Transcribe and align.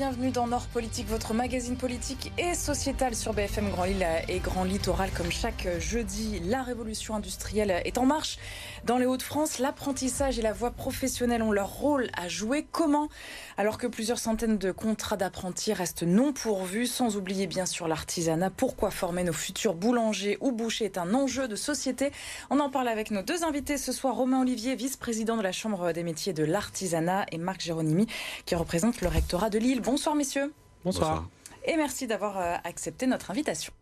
bienvenue 0.00 0.30
dans 0.30 0.46
Nord 0.46 0.66
Politique, 0.68 1.08
votre 1.08 1.34
magazine 1.34 1.76
politique 1.76 2.32
et 2.38 2.54
sociétal 2.54 3.14
sur 3.14 3.34
BFM 3.34 3.68
Grand 3.68 3.84
Lille 3.84 4.06
et 4.28 4.38
Grand 4.38 4.64
Littoral. 4.64 5.10
Comme 5.14 5.30
chaque 5.30 5.68
jeudi, 5.78 6.40
la 6.46 6.62
révolution 6.62 7.14
industrielle 7.16 7.82
est 7.84 7.98
en 7.98 8.06
marche. 8.06 8.38
Dans 8.86 8.96
les 8.96 9.04
Hauts-de-France, 9.04 9.58
l'apprentissage 9.58 10.38
et 10.38 10.42
la 10.42 10.54
voie 10.54 10.70
professionnelle 10.70 11.42
ont 11.42 11.52
leur 11.52 11.68
rôle 11.68 12.08
à 12.16 12.28
jouer. 12.28 12.66
Comment 12.72 13.10
Alors 13.58 13.76
que 13.76 13.86
plusieurs 13.86 14.18
centaines 14.18 14.56
de 14.56 14.72
contrats 14.72 15.18
d'apprentis 15.18 15.74
restent 15.74 16.02
non 16.02 16.32
pourvus, 16.32 16.86
sans 16.86 17.18
oublier 17.18 17.46
bien 17.46 17.66
sûr 17.66 17.86
l'artisanat. 17.86 18.48
Pourquoi 18.48 18.90
former 18.90 19.22
nos 19.22 19.34
futurs 19.34 19.74
boulangers 19.74 20.38
ou 20.40 20.50
bouchers 20.50 20.86
est 20.86 20.96
un 20.96 21.12
enjeu 21.12 21.46
de 21.46 21.56
société 21.56 22.10
On 22.48 22.58
en 22.58 22.70
parle 22.70 22.88
avec 22.88 23.10
nos 23.10 23.20
deux 23.20 23.44
invités 23.44 23.76
ce 23.76 23.92
soir. 23.92 24.14
Romain 24.14 24.40
Olivier, 24.40 24.76
vice-président 24.76 25.36
de 25.36 25.42
la 25.42 25.52
Chambre 25.52 25.92
des 25.92 26.04
métiers 26.04 26.32
de 26.32 26.44
l'artisanat 26.44 27.26
et 27.32 27.36
Marc 27.36 27.60
Géronimi, 27.60 28.06
qui 28.46 28.54
représente 28.54 29.02
le 29.02 29.08
rectorat 29.08 29.50
de 29.50 29.58
Lille. 29.58 29.82
Bonsoir 29.90 30.14
messieurs. 30.14 30.54
Bonsoir. 30.84 31.28
Et 31.64 31.76
merci 31.76 32.06
d'avoir 32.06 32.38
euh, 32.38 32.54
accepté 32.62 33.08
notre 33.08 33.32
invitation. 33.32 33.72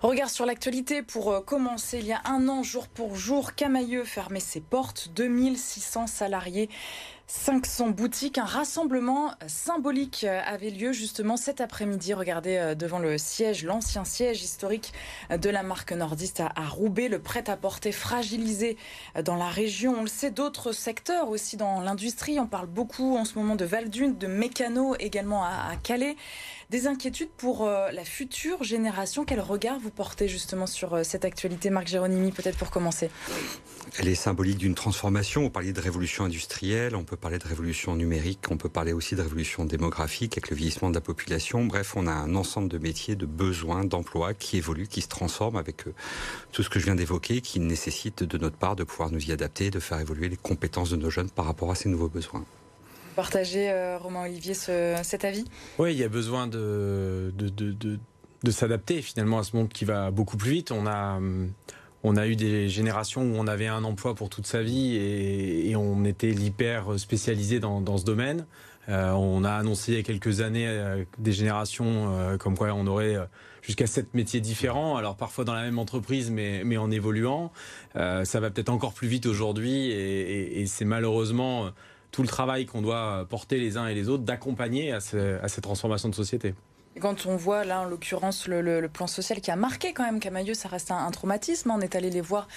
Regard 0.00 0.30
sur 0.30 0.46
l'actualité 0.46 1.02
pour 1.02 1.32
euh, 1.32 1.40
commencer. 1.40 1.98
Il 1.98 2.06
y 2.06 2.12
a 2.12 2.22
un 2.24 2.48
an, 2.48 2.62
jour 2.62 2.86
pour 2.86 3.16
jour, 3.16 3.56
Camailleux 3.56 4.04
fermait 4.04 4.38
ses 4.38 4.60
portes. 4.60 5.08
2600 5.16 6.06
salariés 6.06 6.70
500 7.28 7.90
boutiques. 7.90 8.38
Un 8.38 8.44
rassemblement 8.44 9.32
symbolique 9.46 10.24
avait 10.24 10.70
lieu 10.70 10.92
justement 10.92 11.36
cet 11.36 11.60
après-midi. 11.60 12.14
Regardez 12.14 12.56
euh, 12.56 12.74
devant 12.74 12.98
le 12.98 13.18
siège, 13.18 13.64
l'ancien 13.64 14.04
siège 14.04 14.42
historique 14.42 14.94
de 15.30 15.50
la 15.50 15.62
marque 15.62 15.92
nordiste 15.92 16.40
à 16.40 16.66
Roubaix, 16.66 17.08
le 17.08 17.18
prêt-à-porter 17.18 17.92
fragilisé 17.92 18.78
dans 19.22 19.36
la 19.36 19.48
région. 19.48 19.94
On 19.98 20.02
le 20.02 20.08
sait, 20.08 20.30
d'autres 20.30 20.72
secteurs 20.72 21.28
aussi 21.28 21.58
dans 21.58 21.82
l'industrie. 21.82 22.40
On 22.40 22.46
parle 22.46 22.66
beaucoup 22.66 23.18
en 23.18 23.26
ce 23.26 23.38
moment 23.38 23.56
de 23.56 23.66
Valdune, 23.66 24.16
de 24.16 24.26
mécano 24.26 24.96
également 24.98 25.44
à 25.44 25.72
Calais. 25.82 26.16
Des 26.70 26.86
inquiétudes 26.86 27.30
pour 27.30 27.66
euh, 27.66 27.90
la 27.92 28.04
future 28.04 28.62
génération. 28.62 29.24
Quel 29.24 29.40
regard 29.40 29.80
vous 29.80 29.88
portez 29.88 30.28
justement 30.28 30.66
sur 30.66 30.92
euh, 30.92 31.02
cette 31.02 31.24
actualité, 31.24 31.70
Marc 31.70 31.86
Géronimi, 31.86 32.30
peut-être 32.30 32.58
pour 32.58 32.70
commencer? 32.70 33.08
Elle 33.98 34.06
est 34.06 34.14
symbolique 34.14 34.58
d'une 34.58 34.74
transformation. 34.74 35.46
On 35.46 35.48
parlait 35.48 35.72
de 35.72 35.80
révolution 35.80 36.24
industrielle, 36.24 36.94
on 36.94 37.04
peut 37.04 37.16
parler 37.16 37.38
de 37.38 37.46
révolution 37.46 37.96
numérique, 37.96 38.40
on 38.50 38.58
peut 38.58 38.68
parler 38.68 38.92
aussi 38.92 39.16
de 39.16 39.22
révolution 39.22 39.64
démographique 39.64 40.34
avec 40.34 40.50
le 40.50 40.56
vieillissement 40.56 40.90
de 40.90 40.94
la 40.94 41.00
population. 41.00 41.64
Bref, 41.64 41.96
on 41.96 42.06
a 42.06 42.12
un 42.12 42.34
ensemble 42.34 42.68
de 42.68 42.76
métiers, 42.76 43.16
de 43.16 43.24
besoins, 43.24 43.84
d'emplois 43.84 44.34
qui 44.34 44.58
évoluent, 44.58 44.88
qui 44.88 45.00
se 45.00 45.08
transforment 45.08 45.56
avec 45.56 45.86
euh, 45.86 45.94
tout 46.52 46.62
ce 46.62 46.68
que 46.68 46.78
je 46.78 46.84
viens 46.84 46.96
d'évoquer, 46.96 47.40
qui 47.40 47.60
nécessite 47.60 48.24
de 48.24 48.36
notre 48.36 48.58
part 48.58 48.76
de 48.76 48.84
pouvoir 48.84 49.10
nous 49.10 49.24
y 49.24 49.32
adapter, 49.32 49.70
de 49.70 49.80
faire 49.80 50.00
évoluer 50.00 50.28
les 50.28 50.36
compétences 50.36 50.90
de 50.90 50.96
nos 50.96 51.08
jeunes 51.08 51.30
par 51.30 51.46
rapport 51.46 51.70
à 51.70 51.74
ces 51.74 51.88
nouveaux 51.88 52.08
besoins 52.08 52.44
partagez, 53.18 53.68
euh, 53.68 53.98
Romain 53.98 54.26
Olivier, 54.26 54.54
cet 54.54 55.24
avis? 55.24 55.44
Oui, 55.80 55.92
il 55.92 55.98
y 55.98 56.04
a 56.04 56.08
besoin 56.08 56.46
de, 56.46 57.34
de, 57.36 58.50
s'adapter 58.52 59.02
finalement 59.02 59.40
à 59.40 59.42
ce 59.42 59.56
monde 59.56 59.70
qui 59.70 59.84
va 59.84 60.12
beaucoup 60.12 60.36
plus 60.36 60.52
vite. 60.52 60.70
On 60.70 60.86
a, 60.86 61.18
on 62.04 62.16
a 62.16 62.26
eu 62.28 62.36
des 62.36 62.68
générations 62.68 63.22
où 63.22 63.34
on 63.34 63.48
avait 63.48 63.66
un 63.66 63.82
emploi 63.82 64.14
pour 64.14 64.30
toute 64.30 64.46
sa 64.46 64.62
vie 64.62 64.94
et, 64.94 65.74
on 65.74 66.04
était 66.04 66.30
l'hyper 66.30 66.96
spécialisé 66.96 67.58
dans, 67.58 67.96
ce 67.96 68.04
domaine. 68.04 68.46
Euh, 68.88 69.10
on 69.10 69.42
a 69.42 69.50
annoncé 69.50 69.92
il 69.92 69.96
y 69.96 70.00
a 70.00 70.04
quelques 70.04 70.40
années 70.40 70.68
euh, 70.68 71.02
des 71.18 71.32
générations 71.32 72.36
comme 72.38 72.56
quoi 72.56 72.68
on 72.68 72.86
aurait 72.86 73.16
jusqu'à 73.62 73.88
sept 73.88 74.14
métiers 74.14 74.40
différents, 74.40 74.96
alors 74.96 75.16
parfois 75.16 75.44
dans 75.44 75.54
la 75.54 75.62
même 75.62 75.80
entreprise, 75.80 76.30
mais, 76.30 76.62
mais 76.64 76.76
en 76.76 76.92
évoluant. 76.92 77.50
ça 77.94 78.40
va 78.40 78.50
peut-être 78.50 78.68
encore 78.68 78.92
plus 78.92 79.08
vite 79.08 79.26
aujourd'hui 79.26 79.90
et 79.90 80.64
c'est 80.66 80.84
malheureusement 80.84 81.72
tout 82.10 82.22
le 82.22 82.28
travail 82.28 82.66
qu'on 82.66 82.82
doit 82.82 83.26
porter 83.28 83.58
les 83.58 83.76
uns 83.76 83.86
et 83.86 83.94
les 83.94 84.08
autres 84.08 84.24
d'accompagner 84.24 84.92
à, 84.92 85.00
cette 85.00 85.62
transformation 85.62 86.08
de 86.08 86.14
société. 86.14 86.54
Quand 87.00 87.26
on 87.26 87.36
voit 87.36 87.64
là, 87.64 87.82
en 87.82 87.84
l'occurrence, 87.84 88.48
le, 88.48 88.88
plan 88.88 89.06
social 89.06 89.40
qui 89.40 89.50
a 89.52 89.56
marqué 89.56 89.92
quand 89.92 90.02
même 90.02 90.18
Camailleux, 90.18 90.54
ça 90.54 90.68
reste 90.68 90.90
un, 90.90 91.10
traumatisme. 91.12 91.70
On 91.70 91.80
est 91.80 91.94
allé 91.94 92.10
les 92.10 92.20
voir 92.20 92.48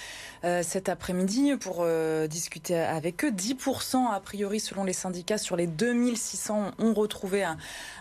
euh, 0.42 0.62
cet 0.64 0.88
après-midi 0.88 1.54
pour 1.60 1.78
euh, 1.80 2.26
discuter 2.26 2.76
avec 2.76 3.24
eux. 3.24 3.30
10% 3.30 4.12
a 4.12 4.18
priori, 4.18 4.58
selon 4.58 4.82
les 4.82 4.92
syndicats, 4.92 5.38
sur 5.38 5.54
les 5.54 5.68
2600 5.68 6.72
ont 6.78 6.94
retrouvé 6.94 7.44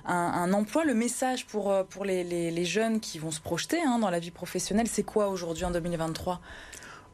un, 0.05 0.53
emploi. 0.53 0.83
Le 0.83 0.95
message 0.95 1.45
pour, 1.45 1.71
euh, 1.71 1.83
pour 1.83 2.05
les, 2.05 2.65
jeunes 2.65 2.99
qui 2.99 3.19
vont 3.19 3.31
se 3.31 3.41
projeter 3.41 3.79
hein, 3.85 3.99
dans 3.99 4.09
la 4.09 4.19
vie 4.19 4.31
professionnelle, 4.31 4.87
c'est 4.87 5.03
quoi 5.03 5.27
aujourd'hui 5.27 5.65
en 5.65 5.71
2023 5.71 6.39
ah, 6.41 6.41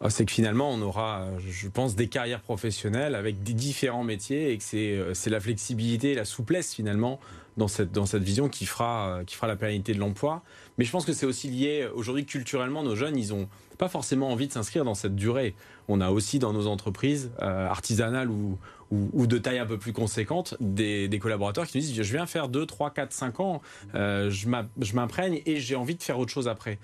c'est 0.09 0.25
que 0.25 0.31
finalement, 0.31 0.69
on 0.69 0.81
aura, 0.81 1.27
je 1.39 1.67
pense, 1.67 1.95
des 1.95 2.07
carrières 2.07 2.41
professionnelles 2.41 3.15
avec 3.15 3.43
des 3.43 3.53
différents 3.53 4.03
métiers 4.03 4.51
et 4.51 4.57
que 4.57 4.63
c'est, 4.63 4.95
euh, 4.95 5.13
la 5.27 5.39
flexibilité 5.39 6.11
et 6.11 6.15
la 6.15 6.25
souplesse 6.25 6.73
finalement 6.73 7.19
dans 7.57 7.67
cette, 7.67 7.91
dans 7.91 8.05
cette 8.05 8.21
vision 8.21 8.49
qui 8.49 8.65
fera, 8.65 9.21
qui 9.25 9.35
fera 9.35 9.47
la 9.47 9.55
pérennité 9.55 9.93
de 9.93 9.99
l'emploi. 9.99 10.43
Mais 10.77 10.85
je 10.85 10.91
pense 10.91 11.05
que 11.05 11.13
c'est 11.13 11.25
aussi 11.25 11.49
lié, 11.49 11.87
aujourd'hui, 11.93 12.25
culturellement, 12.25 12.83
nos 12.83 12.95
jeunes, 12.95 13.17
ils 13.17 13.29
n'ont 13.29 13.49
pas 13.77 13.89
forcément 13.89 14.29
envie 14.29 14.47
de 14.47 14.53
s'inscrire 14.53 14.85
dans 14.85 14.93
cette 14.93 15.15
durée. 15.15 15.55
On 15.87 15.99
a 16.01 16.09
aussi 16.09 16.37
dans 16.39 16.53
nos 16.53 16.67
entreprises 16.67 17.31
euh, 17.41 17.67
artisanales 17.67 18.29
ou, 18.29 18.57
ou, 18.91 19.27
de 19.27 19.37
taille 19.37 19.59
un 19.59 19.65
peu 19.65 19.77
plus 19.77 19.93
conséquente, 19.93 20.55
des, 20.59 21.07
des, 21.07 21.19
collaborateurs 21.19 21.65
qui 21.65 21.77
nous 21.77 21.83
disent 21.83 22.01
je 22.01 22.13
viens 22.13 22.25
faire 22.25 22.47
2, 22.47 22.65
3, 22.65 22.91
4, 22.91 23.11
5 23.11 23.39
ans, 23.39 23.61
euh, 23.95 24.29
je 24.29 24.95
m'imprègne 24.95 25.41
et 25.45 25.59
j'ai 25.59 25.75
envie 25.75 25.95
de 25.95 26.03
faire 26.03 26.19
autre 26.19 26.31
chose 26.31 26.47
après 26.47 26.79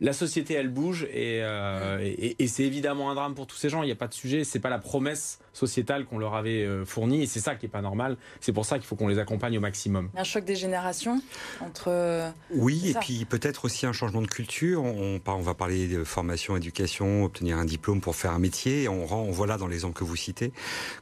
la 0.00 0.12
société, 0.14 0.54
elle 0.54 0.70
bouge 0.70 1.06
euh, 1.14 1.98
et, 2.00 2.46
c'est 2.46 2.62
évidemment 2.62 3.10
un 3.10 3.14
drame 3.14 3.34
pour 3.34 3.46
tous 3.46 3.56
ces 3.56 3.68
gens. 3.68 3.82
Il 3.82 3.86
n'y 3.86 3.92
a 3.92 3.96
pas 3.96 4.08
de 4.08 4.14
sujet. 4.14 4.44
C'est 4.44 4.58
pas 4.58 4.70
la 4.70 4.78
promesse 4.78 5.38
sociétale 5.52 6.06
qu'on 6.06 6.18
leur 6.18 6.34
avait 6.34 6.64
euh, 6.64 6.84
fournie 6.84 7.22
et 7.22 7.26
c'est 7.26 7.40
ça 7.40 7.54
qui 7.54 7.66
est 7.66 7.70
pas 7.70 7.82
normal. 7.82 8.16
C'est 8.40 8.52
pour 8.52 8.64
ça 8.64 8.78
qu'il 8.78 8.86
faut 8.86 8.96
qu'on 8.96 9.08
les 9.08 9.18
accompagne 9.18 9.58
au 9.58 9.60
maximum. 9.60 10.08
Un 10.16 10.24
choc 10.24 10.44
des 10.44 10.56
générations 10.56 11.20
entre. 11.60 11.88
Euh, 11.88 12.30
oui, 12.50 12.90
et 12.90 12.94
puis 12.94 13.24
peut-être 13.26 13.66
aussi 13.66 13.84
un 13.84 13.92
changement 13.92 14.22
de 14.22 14.26
culture. 14.26 14.82
On, 14.82 15.20
on, 15.24 15.40
va 15.40 15.54
parler 15.54 15.86
de 15.86 16.02
formation, 16.02 16.56
éducation, 16.56 17.24
obtenir 17.24 17.58
un 17.58 17.64
diplôme 17.66 18.00
pour 18.00 18.16
faire 18.16 18.32
un 18.32 18.38
métier. 18.38 18.88
On, 18.88 19.04
rend, 19.04 19.20
on 19.20 19.30
voit 19.30 19.46
là 19.46 19.58
dans 19.58 19.68
l'exemple 19.68 19.98
que 19.98 20.04
vous 20.04 20.16
citez 20.16 20.52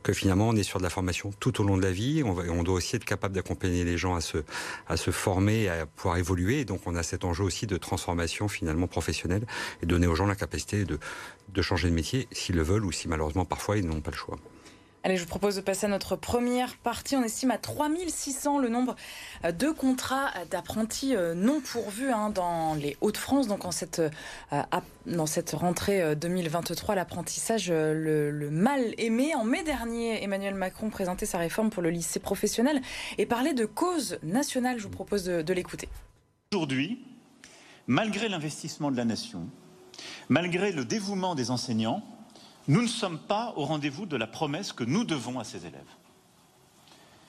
que 0.02 0.12
finalement 0.12 0.48
on 0.48 0.56
est 0.56 0.62
sur 0.64 0.78
de 0.78 0.84
la 0.84 0.90
formation 0.90 1.30
tout 1.38 1.60
au 1.60 1.64
long 1.64 1.76
de 1.76 1.82
la 1.82 1.92
vie. 1.92 2.22
On, 2.24 2.36
on 2.36 2.62
doit 2.64 2.74
aussi 2.74 2.96
être 2.96 3.04
capable 3.04 3.34
d'accompagner 3.34 3.84
les 3.84 3.96
gens 3.96 4.16
à 4.16 4.20
se, 4.20 4.38
à 4.88 4.96
se 4.96 5.12
former, 5.12 5.68
à 5.68 5.86
pouvoir 5.86 6.16
évoluer. 6.16 6.64
donc 6.64 6.80
on 6.86 6.96
a 6.96 7.02
cet 7.04 7.24
enjeu 7.24 7.44
aussi 7.44 7.66
de 7.66 7.76
transformation 7.76 8.48
finalement 8.48 8.87
professionnels 8.88 9.46
et 9.82 9.86
donner 9.86 10.06
aux 10.06 10.14
gens 10.14 10.26
la 10.26 10.36
capacité 10.36 10.84
de, 10.84 10.98
de 11.48 11.62
changer 11.62 11.88
de 11.88 11.94
métier 11.94 12.28
s'ils 12.32 12.56
le 12.56 12.62
veulent 12.62 12.84
ou 12.84 12.92
si 12.92 13.08
malheureusement 13.08 13.44
parfois 13.44 13.78
ils 13.78 13.86
n'ont 13.86 14.00
pas 14.00 14.10
le 14.10 14.16
choix. 14.16 14.38
Allez, 15.04 15.16
je 15.16 15.22
vous 15.22 15.28
propose 15.28 15.54
de 15.54 15.60
passer 15.60 15.86
à 15.86 15.88
notre 15.88 16.16
première 16.16 16.76
partie. 16.76 17.14
On 17.14 17.22
estime 17.22 17.52
à 17.52 17.58
3600 17.58 18.58
le 18.58 18.68
nombre 18.68 18.96
euh, 19.44 19.52
de 19.52 19.70
contrats 19.70 20.30
d'apprentis 20.50 21.14
euh, 21.14 21.34
non 21.34 21.60
pourvus 21.60 22.10
hein, 22.10 22.30
dans 22.30 22.74
les 22.74 22.96
Hauts-de-France. 23.00 23.46
Donc, 23.46 23.64
en 23.64 23.70
cette, 23.70 24.00
euh, 24.00 24.62
dans 25.06 25.26
cette 25.26 25.52
rentrée 25.52 26.16
2023, 26.16 26.96
l'apprentissage, 26.96 27.70
le, 27.70 28.50
mal 28.50 28.92
aimé. 28.98 29.34
En 29.36 29.44
mai 29.44 29.62
dernier, 29.62 30.22
Emmanuel 30.22 30.54
Macron 30.54 30.90
présentait 30.90 31.26
sa 31.26 31.38
réforme 31.38 31.70
pour 31.70 31.82
le 31.82 31.90
lycée 31.90 32.18
professionnel 32.18 32.82
et 33.18 33.26
parlait 33.26 33.54
de 33.54 33.66
cause 33.66 34.18
nationale. 34.24 34.78
Je 34.78 34.82
vous 34.82 34.90
propose 34.90 35.24
de 35.24 35.52
l'écouter. 35.52 35.88
Aujourd'hui, 36.52 36.98
malgré 37.88 38.28
l'investissement 38.28 38.92
de 38.92 38.96
la 38.96 39.04
nation, 39.04 39.48
malgré 40.28 40.70
le 40.70 40.84
dévouement 40.84 41.34
des 41.34 41.50
enseignants, 41.50 42.04
nous 42.68 42.82
ne 42.82 42.86
sommes 42.86 43.18
pas 43.18 43.54
au 43.56 43.64
rendez-vous 43.64 44.06
de 44.06 44.16
la 44.16 44.26
promesse 44.26 44.72
que 44.72 44.84
nous 44.84 45.04
devons 45.04 45.40
à 45.40 45.44
ces 45.44 45.66
élèves. 45.66 45.80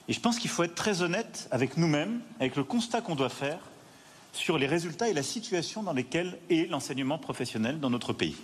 Et 0.10 0.14
je 0.14 0.20
pense 0.20 0.38
qu'il 0.38 0.50
faut 0.50 0.64
être 0.64 0.76
très 0.76 1.02
honnête 1.02 1.48
avec 1.52 1.78
nous-mêmes, 1.78 2.20
avec 2.40 2.56
le 2.56 2.64
constat 2.64 3.02
qu'on 3.02 3.16
doit 3.16 3.30
faire 3.30 3.60
sur 4.34 4.58
les 4.58 4.68
résultats 4.68 5.10
et 5.10 5.14
la 5.14 5.24
situation 5.24 5.82
dans 5.82 5.94
lesquels 5.94 6.38
est 6.50 6.70
l'enseignement 6.70 7.18
professionnel 7.18 7.80
dans 7.80 7.90
notre 7.90 8.14
pays. 8.14 8.36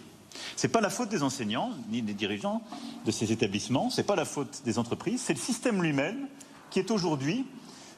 Ce 0.56 0.66
n'est 0.66 0.72
pas 0.72 0.82
la 0.82 0.90
faute 0.90 1.10
des 1.10 1.24
enseignants, 1.24 1.72
ni 1.90 2.02
des 2.02 2.14
dirigeants 2.14 2.62
de 3.06 3.12
ces 3.12 3.32
établissements, 3.32 3.90
ce 3.90 4.02
n'est 4.02 4.08
pas 4.08 4.16
la 4.16 4.26
faute 4.26 4.62
des 4.64 4.80
entreprises, 4.80 5.22
c'est 5.22 5.34
le 5.34 5.40
système 5.40 5.82
lui-même 5.82 6.28
qui 6.70 6.80
est 6.80 6.92
aujourd'hui, 6.92 7.46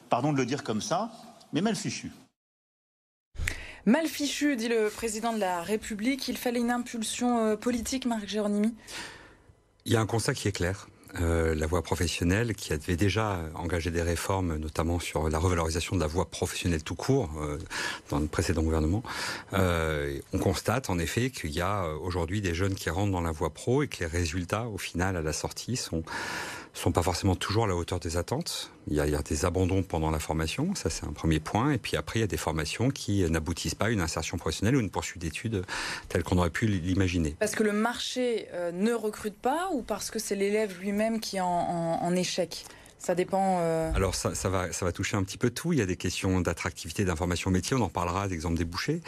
pardon 0.08 0.32
de 0.32 0.38
le 0.38 0.46
dire 0.46 0.64
comme 0.64 0.80
ça, 0.80 1.12
mais 1.52 1.60
mal 1.60 1.76
fichu. 1.76 2.10
Mal 3.86 4.06
fichu, 4.06 4.56
dit 4.56 4.68
le 4.68 4.90
président 4.90 5.32
de 5.32 5.38
la 5.38 5.62
République. 5.62 6.28
Il 6.28 6.36
fallait 6.36 6.60
une 6.60 6.70
impulsion 6.70 7.38
euh, 7.38 7.56
politique, 7.56 8.06
Marc 8.06 8.26
Géronimi 8.26 8.74
Il 9.86 9.92
y 9.92 9.96
a 9.96 10.00
un 10.00 10.06
constat 10.06 10.34
qui 10.34 10.48
est 10.48 10.52
clair. 10.52 10.88
Euh, 11.22 11.54
la 11.54 11.66
voie 11.66 11.82
professionnelle 11.82 12.54
qui 12.54 12.74
avait 12.74 12.96
déjà 12.96 13.40
engagé 13.54 13.90
des 13.90 14.02
réformes, 14.02 14.58
notamment 14.58 15.00
sur 15.00 15.30
la 15.30 15.38
revalorisation 15.38 15.96
de 15.96 16.02
la 16.02 16.06
voie 16.06 16.30
professionnelle 16.30 16.82
tout 16.82 16.94
court 16.94 17.30
euh, 17.40 17.56
dans 18.10 18.18
le 18.18 18.26
précédent 18.26 18.62
gouvernement. 18.62 19.02
on 19.52 20.38
constate 20.38 20.90
en 20.90 20.98
effet 20.98 21.30
qu'il 21.30 21.50
y 21.50 21.62
a 21.62 21.88
aujourd'hui 22.02 22.42
des 22.42 22.52
jeunes 22.52 22.74
qui 22.74 22.90
rentrent 22.90 23.12
dans 23.12 23.22
la 23.22 23.32
voie 23.32 23.54
pro 23.54 23.82
et 23.82 23.88
que 23.88 24.00
les 24.00 24.06
résultats, 24.06 24.66
au 24.66 24.76
final, 24.76 25.16
à 25.16 25.22
la 25.22 25.32
sortie, 25.32 25.76
sont 25.76 26.02
sont 26.78 26.92
pas 26.92 27.02
forcément 27.02 27.34
toujours 27.34 27.64
à 27.64 27.66
la 27.66 27.76
hauteur 27.76 28.00
des 28.00 28.16
attentes. 28.16 28.70
Il 28.86 28.96
y, 28.96 29.00
a, 29.00 29.22
des 29.22 29.44
abandons 29.44 29.82
pendant 29.82 30.10
la 30.10 30.18
formation, 30.18 30.74
ça 30.74 30.88
c'est 30.88 31.04
un 31.04 31.12
premier 31.12 31.40
point. 31.40 31.72
Et 31.72 31.78
puis 31.78 31.96
après, 31.96 32.20
il 32.20 32.22
y 32.22 32.24
a 32.24 32.28
des 32.28 32.36
formations 32.36 32.90
qui 32.90 33.28
n'aboutissent 33.30 33.74
pas 33.74 33.86
à 33.86 33.90
une 33.90 34.00
insertion 34.00 34.38
professionnelle 34.38 34.76
ou 34.76 34.80
une 34.80 34.90
poursuite 34.90 35.20
d'études 35.20 35.64
telle 36.08 36.22
qu'on 36.22 36.38
aurait 36.38 36.50
pu 36.50 36.66
l'imaginer. 36.66 37.36
Parce 37.38 37.54
que 37.54 37.62
le 37.62 37.72
marché 37.72 38.48
euh, 38.54 38.72
ne 38.72 38.92
recrute 38.92 39.36
pas 39.36 39.68
ou 39.72 39.82
parce 39.82 40.10
que 40.10 40.18
c'est 40.18 40.36
l'élève 40.36 40.78
lui-même 40.80 41.20
qui 41.20 41.36
est 41.36 41.40
en, 41.40 41.46
en 41.46 42.16
échec? 42.16 42.64
Ça 42.98 43.14
dépend. 43.14 43.58
Euh... 43.60 43.92
Alors 43.94 44.14
ça, 44.14 44.48
va, 44.48 44.92
toucher 44.92 45.16
un 45.16 45.22
petit 45.22 45.38
peu 45.38 45.50
tout. 45.50 45.72
Il 45.72 45.78
y 45.78 45.82
a 45.82 45.86
des 45.86 45.96
questions 45.96 46.40
d'attractivité, 46.40 47.04
d'information 47.04 47.50
métier. 47.50 47.76
On 47.76 47.80
en 47.80 47.88
parlera 47.88 48.28
d'exemple 48.28 48.56
débouchés. 48.56 49.00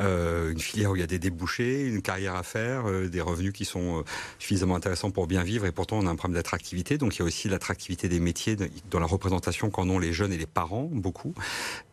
Euh, 0.00 0.52
une 0.52 0.60
filière 0.60 0.90
où 0.90 0.96
il 0.96 1.00
y 1.00 1.04
a 1.04 1.06
des 1.06 1.18
débouchés, 1.18 1.86
une 1.86 2.02
carrière 2.02 2.36
à 2.36 2.42
faire, 2.42 2.88
euh, 2.88 3.08
des 3.08 3.20
revenus 3.20 3.52
qui 3.52 3.64
sont 3.64 4.00
euh, 4.00 4.02
suffisamment 4.38 4.76
intéressants 4.76 5.10
pour 5.10 5.26
bien 5.26 5.42
vivre. 5.42 5.64
Et 5.64 5.72
pourtant, 5.72 5.98
on 5.98 6.06
a 6.06 6.10
un 6.10 6.16
problème 6.16 6.36
d'attractivité. 6.36 6.98
Donc 6.98 7.16
il 7.16 7.20
y 7.20 7.22
a 7.22 7.24
aussi 7.24 7.48
l'attractivité 7.48 8.08
des 8.08 8.20
métiers 8.20 8.56
dans 8.90 9.00
la 9.00 9.06
représentation 9.06 9.70
qu'en 9.70 9.88
ont 9.88 9.98
les 9.98 10.12
jeunes 10.12 10.32
et 10.32 10.38
les 10.38 10.46
parents 10.46 10.88
beaucoup. 10.92 11.34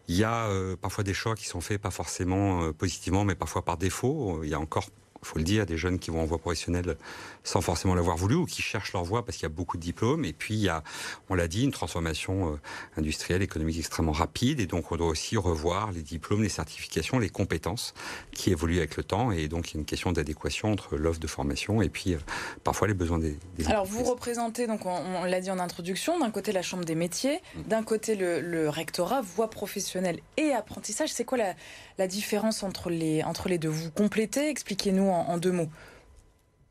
Il 0.08 0.16
y 0.16 0.24
a 0.24 0.48
parfois 0.82 1.04
des 1.04 1.16
choix 1.16 1.36
qui 1.36 1.48
sont 1.48 1.62
faits 1.62 1.82
pas 1.82 1.90
forcément 1.90 2.72
positivement, 2.74 3.26
mais 3.26 3.34
parfois 3.34 3.66
par 3.66 3.78
défaut. 3.78 4.42
Il 4.44 4.50
y 4.50 4.54
a 4.54 4.60
encore 4.60 4.90
faut 5.26 5.38
le 5.38 5.44
dire, 5.44 5.66
des 5.66 5.78
jeunes 5.78 6.00
qui 6.00 6.12
vont 6.12 6.22
en 6.22 6.26
voie 6.26 6.38
professionnelle 6.38 6.98
sans 7.44 7.62
forcément 7.62 7.96
l'avoir 7.96 8.18
voulu 8.18 8.36
ou 8.36 8.46
qui 8.46 8.62
cherchent 8.62 8.94
leur 8.94 9.04
voie 9.04 9.26
parce 9.26 9.38
qu'il 9.38 9.44
y 9.44 9.52
a 9.52 9.56
beaucoup 9.56 9.78
de 9.78 9.82
diplômes. 9.82 10.26
Et 10.26 10.34
puis, 10.34 10.56
il 10.56 10.62
y 10.62 10.70
a, 10.70 10.84
on 11.30 11.36
l'a 11.36 11.48
dit, 11.48 11.64
une 11.64 11.72
transformation 11.72 12.54
euh, 12.54 12.60
industrielle, 12.98 13.42
économique 13.42 13.78
extrêmement 13.78 14.12
rapide. 14.12 14.60
Et 14.60 14.68
donc, 14.68 14.92
on 14.92 14.98
doit 14.98 15.08
aussi 15.08 15.38
revoir 15.38 15.92
les 15.92 16.02
diplômes, 16.02 16.44
les 16.44 16.50
certifications, 16.50 17.20
les 17.20 17.30
compétences 17.30 17.94
qui 18.32 18.52
évoluent 18.52 18.78
avec 18.78 18.98
le 18.98 19.04
temps. 19.04 19.32
Et 19.32 19.48
donc, 19.48 19.72
il 19.72 19.74
y 19.76 19.78
a 19.78 19.80
une 19.80 19.86
question 19.86 20.12
d'adéquation 20.12 20.72
entre 20.72 20.96
l'offre 20.96 21.20
de 21.20 21.28
formation 21.28 21.82
et 21.82 21.90
puis 21.90 22.14
euh, 22.14 22.20
parfois 22.64 22.88
les 22.88 22.94
besoins 22.94 23.20
des, 23.20 23.38
des 23.58 23.68
Alors, 23.68 23.86
vous 23.86 24.04
représentez, 24.04 24.68
donc, 24.68 24.86
on, 24.86 24.92
on 24.92 25.24
l'a 25.26 25.42
dit 25.42 25.52
en 25.52 25.60
introduction, 25.60 26.20
d'un 26.20 26.32
côté 26.32 26.52
la 26.52 26.62
Chambre 26.62 26.86
des 26.86 26.96
métiers, 26.96 27.40
d'un 27.68 27.84
côté 27.84 28.16
le, 28.16 28.42
le, 28.42 28.70
rectorat, 28.70 29.22
voie 29.22 29.50
professionnelle 29.50 30.20
et 30.38 30.52
apprentissage. 30.52 31.10
C'est 31.12 31.26
quoi 31.26 31.38
la, 31.38 31.54
la 31.98 32.08
différence 32.08 32.64
entre 32.64 32.90
les, 32.90 33.24
entre 33.24 33.50
les 33.50 33.58
deux 33.58 33.70
Vous 33.70 33.92
complétez, 33.92 34.50
expliquez-nous 34.50 35.08
en, 35.08 35.38
deux 35.38 35.52
mots. 35.52 35.70